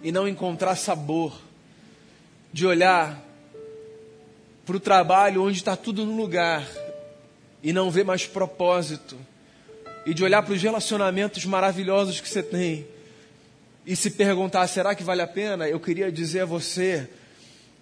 e 0.02 0.10
não 0.10 0.26
encontrar 0.26 0.74
sabor, 0.74 1.38
de 2.50 2.66
olhar 2.66 3.22
para 4.64 4.76
o 4.76 4.80
trabalho 4.80 5.42
onde 5.42 5.58
está 5.58 5.76
tudo 5.76 6.06
no 6.06 6.16
lugar 6.16 6.66
e 7.62 7.72
não 7.72 7.90
ver 7.90 8.04
mais 8.04 8.26
propósito, 8.26 9.16
e 10.06 10.14
de 10.14 10.24
olhar 10.24 10.42
para 10.42 10.54
os 10.54 10.62
relacionamentos 10.62 11.44
maravilhosos 11.44 12.20
que 12.20 12.28
você 12.28 12.42
tem 12.42 12.86
e 13.86 13.94
se 13.94 14.10
perguntar: 14.10 14.66
será 14.66 14.94
que 14.94 15.02
vale 15.02 15.20
a 15.20 15.26
pena? 15.26 15.68
Eu 15.68 15.80
queria 15.80 16.10
dizer 16.10 16.40
a 16.40 16.46
você 16.46 17.08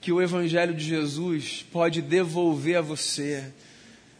que 0.00 0.10
o 0.10 0.20
Evangelho 0.20 0.74
de 0.74 0.84
Jesus 0.84 1.64
pode 1.70 2.02
devolver 2.02 2.76
a 2.76 2.80
você 2.80 3.44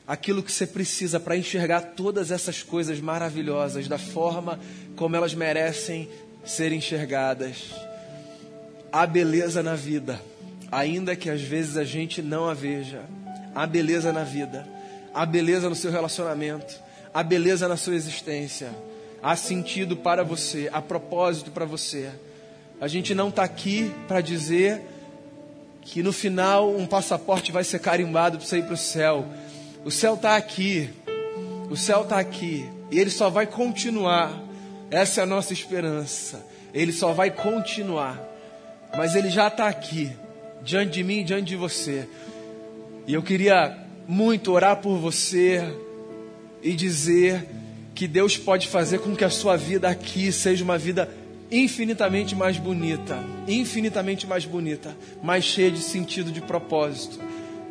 aquilo 0.06 0.42
que 0.42 0.52
você 0.52 0.66
precisa 0.66 1.20
para 1.20 1.36
enxergar 1.36 1.80
todas 1.96 2.30
essas 2.30 2.62
coisas 2.62 3.00
maravilhosas 3.00 3.88
da 3.88 3.98
forma 3.98 4.58
como 4.96 5.16
elas 5.16 5.34
merecem 5.34 6.08
ser 6.44 6.72
enxergadas. 6.72 7.72
Há 8.90 9.06
beleza 9.06 9.62
na 9.62 9.74
vida, 9.74 10.20
ainda 10.70 11.16
que 11.16 11.30
às 11.30 11.40
vezes 11.40 11.76
a 11.76 11.84
gente 11.84 12.20
não 12.20 12.48
a 12.48 12.54
veja. 12.54 13.02
Há 13.54 13.66
beleza 13.66 14.12
na 14.12 14.24
vida, 14.24 14.66
há 15.14 15.26
beleza 15.26 15.68
no 15.68 15.74
seu 15.74 15.90
relacionamento, 15.90 16.74
há 17.12 17.22
beleza 17.22 17.68
na 17.68 17.76
sua 17.76 17.94
existência, 17.94 18.70
há 19.22 19.36
sentido 19.36 19.94
para 19.96 20.24
você, 20.24 20.70
há 20.72 20.80
propósito 20.80 21.50
para 21.50 21.66
você. 21.66 22.10
A 22.80 22.88
gente 22.88 23.14
não 23.14 23.28
está 23.28 23.44
aqui 23.44 23.92
para 24.08 24.20
dizer 24.20 24.80
que 25.82 26.02
no 26.02 26.12
final 26.12 26.74
um 26.74 26.86
passaporte 26.86 27.52
vai 27.52 27.62
ser 27.62 27.78
carimbado 27.78 28.38
para 28.38 28.46
você 28.46 28.58
ir 28.58 28.64
para 28.64 28.74
o 28.74 28.76
céu. 28.76 29.26
O 29.84 29.90
céu 29.90 30.14
está 30.14 30.36
aqui. 30.36 30.88
O 31.70 31.76
céu 31.76 32.02
está 32.02 32.18
aqui. 32.18 32.68
E 32.90 32.98
ele 32.98 33.10
só 33.10 33.28
vai 33.28 33.46
continuar. 33.46 34.40
Essa 34.90 35.20
é 35.20 35.24
a 35.24 35.26
nossa 35.26 35.52
esperança. 35.52 36.44
Ele 36.72 36.92
só 36.92 37.12
vai 37.12 37.30
continuar. 37.30 38.20
Mas 38.96 39.14
ele 39.14 39.30
já 39.30 39.48
está 39.48 39.68
aqui, 39.68 40.12
diante 40.62 40.92
de 40.92 41.02
mim 41.02 41.24
diante 41.24 41.46
de 41.46 41.56
você. 41.56 42.06
E 43.06 43.14
eu 43.14 43.22
queria 43.22 43.76
muito 44.06 44.52
orar 44.52 44.76
por 44.76 44.98
você 44.98 45.74
e 46.62 46.74
dizer 46.74 47.48
que 47.94 48.06
Deus 48.06 48.36
pode 48.36 48.68
fazer 48.68 48.98
com 48.98 49.16
que 49.16 49.24
a 49.24 49.30
sua 49.30 49.56
vida 49.56 49.88
aqui 49.88 50.30
seja 50.30 50.62
uma 50.62 50.78
vida 50.78 51.08
infinitamente 51.50 52.34
mais 52.34 52.56
bonita, 52.56 53.18
infinitamente 53.46 54.26
mais 54.26 54.44
bonita, 54.44 54.96
mais 55.22 55.44
cheia 55.44 55.70
de 55.70 55.80
sentido, 55.80 56.32
de 56.32 56.40
propósito. 56.40 57.18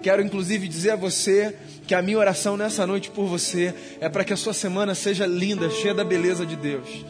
Quero 0.02 0.22
inclusive 0.22 0.68
dizer 0.68 0.92
a 0.92 0.96
você 0.96 1.56
que 1.86 1.94
a 1.94 2.02
minha 2.02 2.18
oração 2.18 2.58
nessa 2.58 2.88
noite 2.88 3.12
por 3.12 3.28
você 3.28 3.74
é 4.00 4.10
para 4.10 4.24
que 4.24 4.34
a 4.34 4.38
sua 4.38 4.54
semana 4.54 4.96
seja 4.96 5.26
linda, 5.26 5.70
cheia 5.70 5.94
da 5.94 6.04
beleza 6.04 6.46
de 6.46 6.56
Deus. 6.56 7.06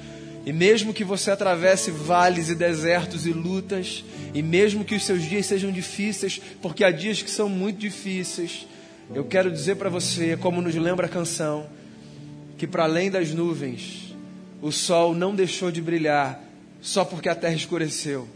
E 0.46 0.52
mesmo 0.52 0.94
que 0.94 1.04
você 1.04 1.32
atravesse 1.32 1.92
vales 1.92 2.50
e 2.50 2.56
desertos 2.56 3.28
e 3.28 3.32
lutas, 3.32 4.04
e 4.34 4.42
mesmo 4.42 4.84
que 4.84 4.96
os 4.96 5.06
seus 5.06 5.22
dias 5.24 5.46
sejam 5.46 5.72
difíceis, 5.72 6.42
porque 6.62 6.84
há 6.84 6.92
dias 6.92 7.22
que 7.22 7.30
são 7.30 7.48
muito 7.48 7.78
difíceis, 7.78 8.68
eu 9.14 9.24
quero 9.24 9.52
dizer 9.52 9.76
para 9.76 9.90
você, 9.90 10.36
como 10.38 10.62
nos 10.62 10.74
lembra 10.74 11.06
a 11.06 11.10
canção, 11.10 11.68
que 12.58 12.66
para 12.66 12.84
além 12.84 13.12
das 13.12 13.32
nuvens, 13.32 14.16
o 14.62 14.72
sol 14.72 15.14
não 15.14 15.36
deixou 15.36 15.72
de 15.72 15.82
brilhar 15.82 16.44
só 16.82 17.06
porque 17.06 17.30
a 17.30 17.36
terra 17.36 17.54
escureceu. 17.54 18.28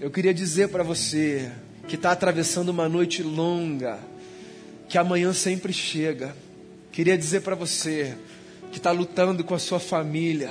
Eu 0.00 0.10
queria 0.10 0.32
dizer 0.32 0.68
para 0.68 0.82
você 0.82 1.50
que 1.86 1.96
está 1.96 2.12
atravessando 2.12 2.68
uma 2.68 2.88
noite 2.88 3.22
longa, 3.22 3.98
que 4.88 4.98
amanhã 4.98 5.32
sempre 5.32 5.72
chega. 5.72 6.34
Queria 6.90 7.16
dizer 7.16 7.40
para 7.40 7.54
você 7.54 8.16
que 8.70 8.78
está 8.78 8.90
lutando 8.90 9.44
com 9.44 9.54
a 9.54 9.58
sua 9.58 9.80
família, 9.80 10.50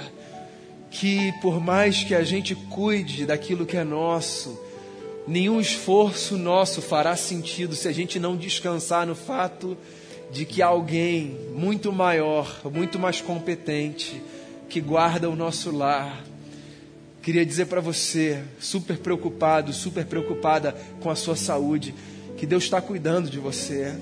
que 0.89 1.31
por 1.41 1.59
mais 1.59 2.03
que 2.03 2.13
a 2.13 2.23
gente 2.23 2.53
cuide 2.53 3.25
daquilo 3.25 3.65
que 3.65 3.77
é 3.77 3.83
nosso, 3.83 4.59
nenhum 5.27 5.59
esforço 5.59 6.37
nosso 6.37 6.81
fará 6.81 7.15
sentido 7.15 7.75
se 7.75 7.87
a 7.87 7.91
gente 7.91 8.19
não 8.19 8.35
descansar 8.35 9.05
no 9.07 9.15
fato 9.15 9.77
de 10.31 10.45
que 10.45 10.61
alguém 10.61 11.37
muito 11.53 11.91
maior, 11.91 12.61
muito 12.71 12.97
mais 12.97 13.21
competente, 13.21 14.21
que 14.69 14.79
guarda 14.79 15.29
o 15.29 15.35
nosso 15.35 15.69
lar, 15.75 16.23
Queria 17.21 17.45
dizer 17.45 17.67
para 17.67 17.79
você, 17.79 18.41
super 18.59 18.97
preocupado, 18.97 19.71
super 19.71 20.05
preocupada 20.05 20.75
com 21.01 21.09
a 21.09 21.15
sua 21.15 21.35
saúde, 21.35 21.93
que 22.35 22.47
Deus 22.47 22.63
está 22.63 22.81
cuidando 22.81 23.29
de 23.29 23.37
você. 23.37 23.95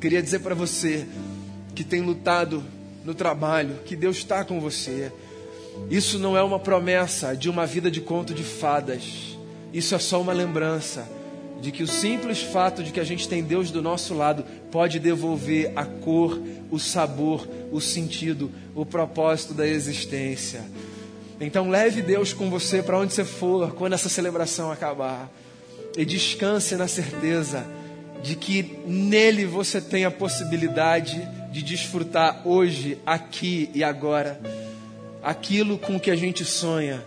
Queria 0.00 0.22
dizer 0.22 0.38
para 0.38 0.54
você 0.54 1.06
que 1.74 1.84
tem 1.84 2.00
lutado 2.00 2.64
no 3.04 3.14
trabalho, 3.14 3.76
que 3.84 3.94
Deus 3.94 4.16
está 4.16 4.42
com 4.42 4.58
você. 4.58 5.12
Isso 5.90 6.18
não 6.18 6.34
é 6.34 6.42
uma 6.42 6.58
promessa 6.58 7.36
de 7.36 7.50
uma 7.50 7.66
vida 7.66 7.90
de 7.90 8.00
conto 8.00 8.32
de 8.32 8.42
fadas. 8.42 9.36
Isso 9.70 9.94
é 9.94 9.98
só 9.98 10.22
uma 10.22 10.32
lembrança 10.32 11.06
de 11.60 11.70
que 11.70 11.82
o 11.82 11.86
simples 11.86 12.42
fato 12.42 12.82
de 12.82 12.90
que 12.90 13.00
a 13.00 13.04
gente 13.04 13.28
tem 13.28 13.42
Deus 13.42 13.70
do 13.70 13.82
nosso 13.82 14.14
lado 14.14 14.44
pode 14.70 14.98
devolver 14.98 15.72
a 15.76 15.84
cor, 15.84 16.40
o 16.70 16.78
sabor, 16.78 17.46
o 17.70 17.82
sentido, 17.82 18.50
o 18.74 18.86
propósito 18.86 19.52
da 19.52 19.66
existência. 19.68 20.64
Então 21.42 21.68
leve 21.68 22.02
Deus 22.02 22.32
com 22.32 22.48
você 22.48 22.82
para 22.82 22.96
onde 22.96 23.12
você 23.12 23.24
for 23.24 23.74
quando 23.74 23.94
essa 23.94 24.08
celebração 24.08 24.70
acabar. 24.70 25.28
E 25.98 26.04
descanse 26.04 26.76
na 26.76 26.86
certeza 26.86 27.66
de 28.22 28.36
que 28.36 28.78
nele 28.86 29.44
você 29.44 29.80
tem 29.80 30.04
a 30.04 30.10
possibilidade 30.10 31.20
de 31.50 31.60
desfrutar 31.60 32.46
hoje, 32.46 32.96
aqui 33.04 33.68
e 33.74 33.82
agora, 33.82 34.40
aquilo 35.20 35.76
com 35.76 35.98
que 35.98 36.12
a 36.12 36.16
gente 36.16 36.44
sonha 36.44 37.02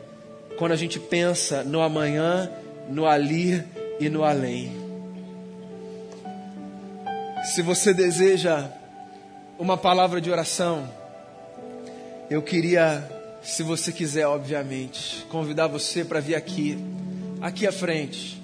quando 0.57 0.73
a 0.73 0.75
gente 0.75 0.99
pensa 0.99 1.63
no 1.63 1.81
amanhã, 1.81 2.51
no 2.89 3.07
ali 3.07 3.63
e 4.01 4.09
no 4.09 4.25
além. 4.25 4.69
Se 7.53 7.61
você 7.61 7.93
deseja 7.93 8.69
uma 9.57 9.77
palavra 9.77 10.19
de 10.19 10.29
oração, 10.29 10.89
eu 12.29 12.41
queria, 12.41 13.09
se 13.45 13.61
você 13.61 13.91
quiser, 13.91 14.25
obviamente, 14.25 15.23
convidar 15.29 15.67
você 15.67 16.03
para 16.03 16.19
vir 16.19 16.33
aqui, 16.33 16.77
aqui 17.39 17.67
à 17.67 17.71
frente. 17.71 18.41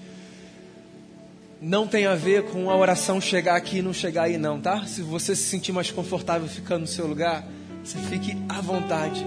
Não 1.60 1.88
tem 1.88 2.06
a 2.06 2.14
ver 2.14 2.44
com 2.44 2.70
a 2.70 2.78
oração 2.78 3.20
chegar 3.20 3.56
aqui 3.56 3.80
e 3.80 3.82
não 3.82 3.94
chegar 3.94 4.24
aí, 4.24 4.38
não, 4.38 4.62
tá? 4.62 4.86
Se 4.86 5.02
você 5.02 5.36
se 5.36 5.42
sentir 5.44 5.72
mais 5.72 5.90
confortável 5.90 6.48
ficando 6.48 6.82
no 6.82 6.88
seu 6.88 7.08
lugar, 7.08 7.44
você 7.84 7.98
fique 7.98 8.38
à 8.48 8.62
vontade. 8.62 9.26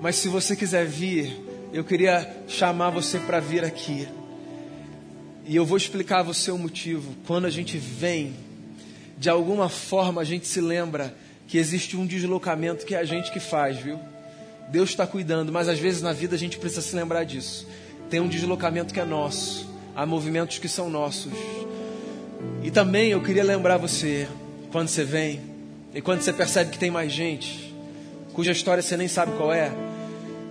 Mas 0.00 0.16
se 0.16 0.28
você 0.28 0.54
quiser 0.54 0.86
vir, 0.86 1.34
eu 1.72 1.82
queria 1.82 2.30
chamar 2.46 2.90
você 2.90 3.18
para 3.18 3.40
vir 3.40 3.64
aqui. 3.64 4.06
E 5.46 5.56
eu 5.56 5.64
vou 5.64 5.78
explicar 5.78 6.20
a 6.20 6.22
você 6.22 6.50
o 6.50 6.58
motivo. 6.58 7.14
Quando 7.26 7.46
a 7.46 7.50
gente 7.50 7.78
vem, 7.78 8.34
de 9.16 9.30
alguma 9.30 9.70
forma 9.70 10.20
a 10.20 10.24
gente 10.24 10.46
se 10.46 10.60
lembra 10.60 11.16
que 11.48 11.56
existe 11.56 11.96
um 11.96 12.06
deslocamento 12.06 12.84
que 12.84 12.94
é 12.94 12.98
a 12.98 13.04
gente 13.04 13.32
que 13.32 13.40
faz, 13.40 13.78
viu? 13.78 13.98
Deus 14.68 14.90
está 14.90 15.06
cuidando, 15.06 15.52
mas 15.52 15.68
às 15.68 15.78
vezes 15.78 16.02
na 16.02 16.12
vida 16.12 16.34
a 16.34 16.38
gente 16.38 16.58
precisa 16.58 16.82
se 16.82 16.94
lembrar 16.96 17.24
disso. 17.24 17.66
Tem 18.10 18.20
um 18.20 18.28
deslocamento 18.28 18.92
que 18.92 19.00
é 19.00 19.04
nosso, 19.04 19.68
há 19.94 20.04
movimentos 20.04 20.58
que 20.58 20.68
são 20.68 20.90
nossos. 20.90 21.32
E 22.62 22.70
também 22.70 23.10
eu 23.10 23.22
queria 23.22 23.44
lembrar 23.44 23.76
você, 23.76 24.28
quando 24.72 24.88
você 24.88 25.04
vem, 25.04 25.40
e 25.94 26.00
quando 26.00 26.22
você 26.22 26.32
percebe 26.32 26.70
que 26.70 26.78
tem 26.78 26.90
mais 26.90 27.12
gente, 27.12 27.74
cuja 28.32 28.52
história 28.52 28.82
você 28.82 28.96
nem 28.96 29.06
sabe 29.06 29.32
qual 29.36 29.52
é, 29.52 29.70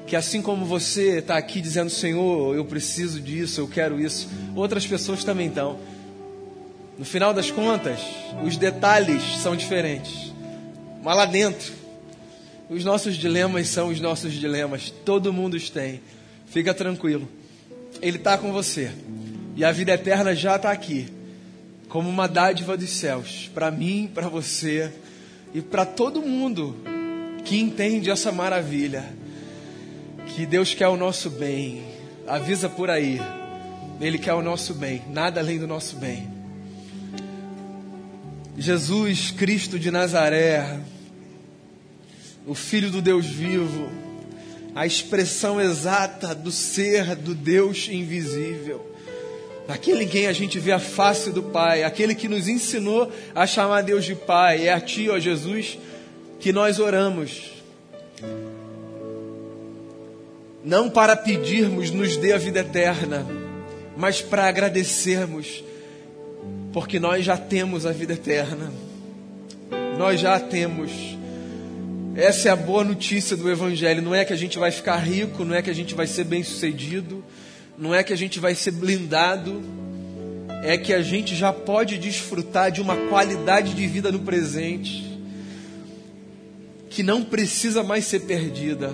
que 0.08 0.16
assim 0.16 0.42
como 0.42 0.66
você 0.66 1.20
está 1.20 1.38
aqui 1.38 1.60
dizendo, 1.60 1.90
Senhor, 1.90 2.56
eu 2.56 2.66
preciso 2.66 3.20
disso, 3.20 3.62
eu 3.62 3.68
quero 3.68 4.00
isso, 4.00 4.30
outras 4.56 4.86
pessoas 4.86 5.24
também 5.24 5.48
estão. 5.48 5.80
No 6.98 7.06
final 7.06 7.34
das 7.34 7.50
contas, 7.50 8.00
os 8.44 8.56
detalhes 8.56 9.24
são 9.42 9.56
diferentes. 9.56 10.32
Mas 11.04 11.18
lá 11.18 11.26
dentro, 11.26 11.74
os 12.74 12.84
nossos 12.84 13.16
dilemas 13.16 13.68
são 13.68 13.90
os 13.90 14.00
nossos 14.00 14.34
dilemas. 14.34 14.90
Todo 15.06 15.32
mundo 15.32 15.54
os 15.54 15.70
tem. 15.70 16.02
Fica 16.48 16.74
tranquilo. 16.74 17.28
Ele 18.02 18.18
está 18.18 18.38
com 18.38 18.52
você. 18.52 18.92
E 19.56 19.64
a 19.64 19.72
vida 19.72 19.94
eterna 19.94 20.36
já 20.36 20.56
está 20.56 20.72
aqui. 20.72 21.08
Como 21.88 22.10
uma 22.10 22.28
dádiva 22.28 22.76
dos 22.76 22.90
céus. 22.90 23.50
Para 23.54 23.70
mim, 23.70 24.10
para 24.14 24.28
você 24.28 24.92
e 25.54 25.62
para 25.62 25.86
todo 25.86 26.22
mundo 26.22 26.76
que 27.46 27.60
entende 27.60 28.10
essa 28.10 28.32
maravilha 28.32 29.06
que 30.36 30.46
Deus 30.46 30.74
quer 30.74 30.88
o 30.88 30.98
nosso 30.98 31.30
bem. 31.30 31.84
Avisa 32.28 32.68
por 32.68 32.90
aí. 32.90 33.20
Ele 34.02 34.18
quer 34.18 34.34
o 34.34 34.42
nosso 34.42 34.74
bem, 34.74 35.02
nada 35.10 35.40
além 35.40 35.60
do 35.60 35.68
nosso 35.68 35.96
bem. 35.98 36.28
Jesus 38.58 39.32
Cristo 39.32 39.78
de 39.78 39.92
Nazaré, 39.92 40.80
o 42.46 42.54
Filho 42.54 42.90
do 42.92 43.02
Deus 43.02 43.26
vivo, 43.26 43.90
a 44.76 44.86
expressão 44.86 45.62
exata 45.62 46.34
do 46.34 46.52
ser 46.52 47.16
do 47.16 47.34
Deus 47.36 47.88
invisível, 47.90 48.86
aquele 49.68 50.04
em 50.04 50.08
quem 50.08 50.28
a 50.28 50.34
gente 50.34 50.60
vê 50.60 50.72
a 50.72 50.80
face 50.80 51.32
do 51.32 51.44
Pai, 51.44 51.84
aquele 51.84 52.16
que 52.16 52.28
nos 52.28 52.48
ensinou 52.48 53.12
a 53.34 53.46
chamar 53.48 53.82
Deus 53.82 54.06
de 54.06 54.16
Pai, 54.16 54.68
é 54.68 54.74
a 54.74 54.80
Ti, 54.80 55.10
ó 55.10 55.20
Jesus, 55.20 55.78
que 56.40 56.52
nós 56.52 56.80
oramos 56.80 57.54
não 60.64 60.90
para 60.90 61.16
pedirmos 61.16 61.92
nos 61.92 62.16
dê 62.16 62.32
a 62.32 62.38
vida 62.38 62.62
eterna, 62.62 63.26
mas 63.98 64.22
para 64.22 64.48
agradecermos, 64.48 65.64
porque 66.72 67.00
nós 67.00 67.26
já 67.26 67.36
temos 67.36 67.86
a 67.86 67.92
vida 67.92 68.14
eterna. 68.14 68.72
Nós 69.98 70.22
já 70.22 70.36
a 70.36 70.40
temos. 70.40 70.92
Essa 72.16 72.50
é 72.50 72.52
a 72.52 72.56
boa 72.56 72.84
notícia 72.84 73.36
do 73.36 73.50
Evangelho. 73.50 74.02
Não 74.02 74.14
é 74.14 74.24
que 74.24 74.34
a 74.34 74.36
gente 74.36 74.60
vai 74.60 74.72
ficar 74.72 74.98
rico, 74.98 75.44
não 75.44 75.56
é 75.56 75.62
que 75.62 75.70
a 75.70 75.74
gente 75.74 75.96
vai 75.96 76.08
ser 76.08 76.24
bem 76.24 76.44
sucedido, 76.44 77.24
não 77.78 77.94
é 77.94 78.04
que 78.04 78.14
a 78.14 78.18
gente 78.18 78.40
vai 78.40 78.56
ser 78.56 78.72
blindado, 78.72 79.62
é 80.64 80.78
que 80.78 80.94
a 80.94 81.02
gente 81.02 81.36
já 81.36 81.52
pode 81.52 81.98
desfrutar 81.98 82.72
de 82.72 82.82
uma 82.82 82.96
qualidade 83.08 83.74
de 83.74 83.88
vida 83.88 84.12
no 84.12 84.20
presente 84.20 85.12
que 86.90 87.02
não 87.02 87.24
precisa 87.24 87.84
mais 87.84 88.06
ser 88.06 88.22
perdida 88.22 88.94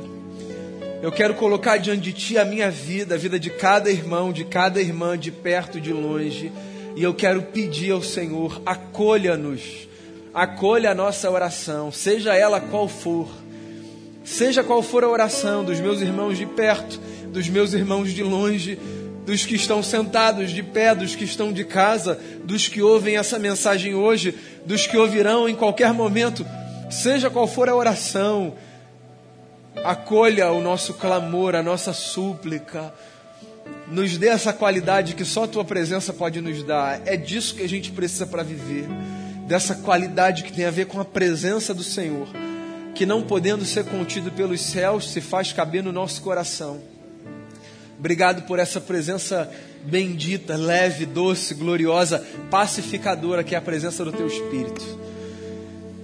eu 1.02 1.14
quero 1.14 1.34
colocar 1.34 1.78
diante 1.78 2.02
de 2.02 2.14
Ti 2.14 2.38
a 2.38 2.44
minha 2.44 2.70
vida, 2.70 3.16
a 3.16 3.18
vida 3.18 3.40
de 3.40 3.50
cada 3.50 3.90
irmão, 3.90 4.34
de 4.34 4.44
cada 4.44 4.82
irmã, 4.82 5.18
de 5.18 5.32
perto, 5.32 5.80
de 5.80 5.94
longe. 5.94 6.52
E 6.94 7.02
eu 7.02 7.14
quero 7.14 7.42
pedir 7.42 7.92
ao 7.92 8.04
Senhor, 8.04 8.62
acolha-nos, 8.66 9.88
acolha 10.44 10.92
a 10.92 10.96
nossa 10.96 11.30
oração, 11.30 11.92
seja 11.92 12.34
ela 12.34 12.62
qual 12.62 12.88
for. 12.88 13.28
Seja 14.24 14.64
qual 14.64 14.82
for 14.82 15.04
a 15.04 15.10
oração 15.10 15.66
dos 15.66 15.82
meus 15.82 16.00
irmãos 16.00 16.38
de 16.38 16.46
perto, 16.46 16.98
dos 17.28 17.50
meus 17.50 17.74
irmãos 17.74 18.14
de 18.14 18.24
longe, 18.24 18.80
dos 19.26 19.46
que 19.46 19.56
estão 19.56 19.84
sentados 19.84 20.52
de 20.52 20.64
pé, 20.64 20.96
dos 20.96 21.14
que 21.14 21.26
estão 21.26 21.52
de 21.52 21.66
casa, 21.66 22.18
dos 22.44 22.70
que 22.70 22.82
ouvem 22.82 23.18
essa 23.18 23.38
mensagem 23.38 23.96
hoje, 23.96 24.34
dos 24.66 24.88
que 24.88 24.98
ouvirão 24.98 25.50
em 25.50 25.56
qualquer 25.56 25.94
momento, 25.94 26.46
seja 26.90 27.30
qual 27.30 27.46
for 27.46 27.68
a 27.68 27.76
oração, 27.76 28.54
acolha 29.84 30.52
o 30.52 30.62
nosso 30.62 30.94
clamor, 30.94 31.54
a 31.54 31.62
nossa 31.62 31.92
súplica, 31.92 32.94
nos 33.88 34.18
dê 34.18 34.30
essa 34.30 34.54
qualidade 34.54 35.16
que 35.16 35.26
só 35.26 35.44
a 35.44 35.48
tua 35.48 35.66
presença 35.66 36.14
pode 36.14 36.40
nos 36.40 36.64
dar. 36.64 37.02
É 37.06 37.18
disso 37.18 37.56
que 37.56 37.64
a 37.64 37.70
gente 37.70 37.92
precisa 37.92 38.26
para 38.26 38.42
viver, 38.42 38.88
dessa 39.50 39.74
qualidade 39.74 40.44
que 40.44 40.54
tem 40.54 40.66
a 40.66 40.72
ver 40.72 40.86
com 40.86 41.00
a 41.00 41.06
presença 41.06 41.74
do 41.74 41.84
Senhor, 41.84 42.28
que 42.94 43.04
não 43.04 43.24
podendo 43.24 43.66
ser 43.66 43.84
contido 43.84 44.32
pelos 44.32 44.62
céus, 44.62 45.10
se 45.10 45.20
faz 45.22 45.52
caber 45.52 45.82
no 45.84 45.92
nosso 45.92 46.22
coração. 46.22 46.80
Obrigado 47.98 48.44
por 48.44 48.60
essa 48.60 48.80
presença 48.80 49.52
bendita, 49.84 50.56
leve, 50.56 51.04
doce, 51.04 51.56
gloriosa, 51.56 52.24
pacificadora, 52.52 53.44
que 53.44 53.56
é 53.56 53.58
a 53.58 53.62
presença 53.62 54.06
do 54.06 54.12
teu 54.12 54.28
Espírito. 54.28 54.86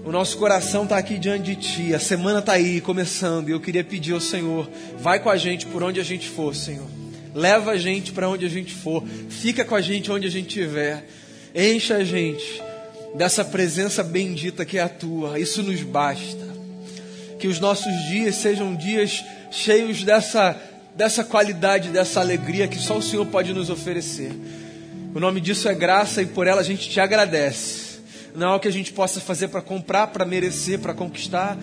O 0.03 0.11
nosso 0.11 0.39
coração 0.39 0.83
está 0.83 0.97
aqui 0.97 1.19
diante 1.19 1.43
de 1.43 1.55
Ti. 1.55 1.93
A 1.93 1.99
semana 1.99 2.39
está 2.39 2.53
aí, 2.53 2.81
começando. 2.81 3.49
E 3.49 3.51
eu 3.51 3.59
queria 3.59 3.83
pedir 3.83 4.13
ao 4.13 4.19
Senhor: 4.19 4.67
vai 4.99 5.19
com 5.19 5.29
a 5.29 5.37
gente 5.37 5.67
por 5.67 5.83
onde 5.83 5.99
a 5.99 6.03
gente 6.03 6.27
for, 6.27 6.55
Senhor. 6.55 6.87
Leva 7.33 7.71
a 7.71 7.77
gente 7.77 8.11
para 8.11 8.27
onde 8.27 8.43
a 8.43 8.49
gente 8.49 8.73
for. 8.73 9.03
Fica 9.29 9.63
com 9.63 9.75
a 9.75 9.81
gente 9.81 10.11
onde 10.11 10.25
a 10.25 10.31
gente 10.31 10.47
estiver. 10.47 11.07
Encha 11.53 11.97
a 11.97 12.03
gente 12.03 12.64
dessa 13.17 13.43
presença 13.43 14.03
bendita 14.03 14.65
que 14.65 14.77
é 14.77 14.81
a 14.81 14.89
Tua. 14.89 15.39
Isso 15.39 15.63
nos 15.63 15.81
basta. 15.81 16.45
Que 17.39 17.47
os 17.47 17.59
nossos 17.59 17.93
dias 18.09 18.35
sejam 18.35 18.75
dias 18.75 19.23
cheios 19.51 20.03
dessa, 20.03 20.55
dessa 20.95 21.23
qualidade, 21.23 21.89
dessa 21.89 22.19
alegria 22.19 22.67
que 22.67 22.77
só 22.77 22.97
o 22.97 23.01
Senhor 23.01 23.25
pode 23.25 23.53
nos 23.53 23.69
oferecer. 23.69 24.31
O 25.13 25.19
nome 25.19 25.39
disso 25.39 25.67
é 25.69 25.73
graça 25.73 26.21
e 26.21 26.25
por 26.25 26.47
ela 26.47 26.61
a 26.61 26.63
gente 26.63 26.89
te 26.89 26.99
agradece 26.99 27.85
não 28.35 28.47
é 28.47 28.49
algo 28.51 28.61
que 28.61 28.67
a 28.67 28.71
gente 28.71 28.91
possa 28.91 29.21
fazer 29.21 29.47
para 29.47 29.61
comprar, 29.61 30.07
para 30.07 30.25
merecer, 30.25 30.79
para 30.79 30.93
conquistar. 30.93 31.57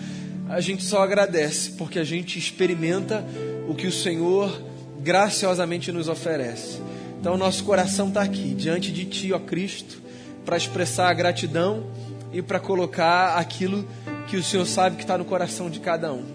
A 0.49 0.59
gente 0.59 0.83
só 0.83 1.03
agradece 1.03 1.71
porque 1.71 1.99
a 1.99 2.03
gente 2.03 2.37
experimenta 2.37 3.23
o 3.67 3.75
que 3.75 3.87
o 3.87 3.91
Senhor 3.91 4.61
graciosamente 4.99 5.91
nos 5.91 6.07
oferece. 6.07 6.81
Então, 7.19 7.37
nosso 7.37 7.63
coração 7.63 8.09
está 8.09 8.21
aqui, 8.21 8.53
diante 8.53 8.91
de 8.91 9.05
Ti, 9.05 9.31
ó 9.31 9.39
Cristo, 9.39 10.01
para 10.45 10.57
expressar 10.57 11.09
a 11.09 11.13
gratidão 11.13 11.85
e 12.31 12.41
para 12.41 12.59
colocar 12.59 13.37
aquilo 13.37 13.87
que 14.27 14.37
o 14.37 14.43
Senhor 14.43 14.65
sabe 14.65 14.95
que 14.95 15.03
está 15.03 15.17
no 15.17 15.25
coração 15.25 15.69
de 15.69 15.79
cada 15.79 16.11
um. 16.11 16.25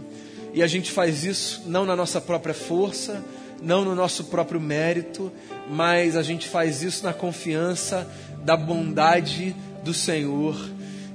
E 0.54 0.62
a 0.62 0.66
gente 0.66 0.90
faz 0.90 1.24
isso 1.24 1.62
não 1.66 1.84
na 1.84 1.94
nossa 1.94 2.20
própria 2.20 2.54
força, 2.54 3.24
não 3.60 3.84
no 3.84 3.94
nosso 3.94 4.24
próprio 4.24 4.60
mérito, 4.60 5.32
mas 5.70 6.16
a 6.16 6.22
gente 6.22 6.48
faz 6.48 6.82
isso 6.82 7.04
na 7.04 7.12
confiança 7.12 8.08
da 8.44 8.56
bondade 8.56 9.54
do 9.84 9.92
Senhor 9.92 10.56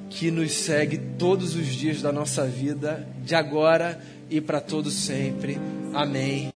que 0.10 0.30
nos 0.30 0.52
segue 0.52 0.98
todos 1.18 1.56
os 1.56 1.68
dias 1.68 2.02
da 2.02 2.12
nossa 2.12 2.46
vida, 2.46 3.08
de 3.24 3.34
agora 3.34 4.00
e 4.30 4.40
para 4.40 4.62
todo 4.62 4.92
sempre. 4.92 5.58
Amém. 5.94 6.50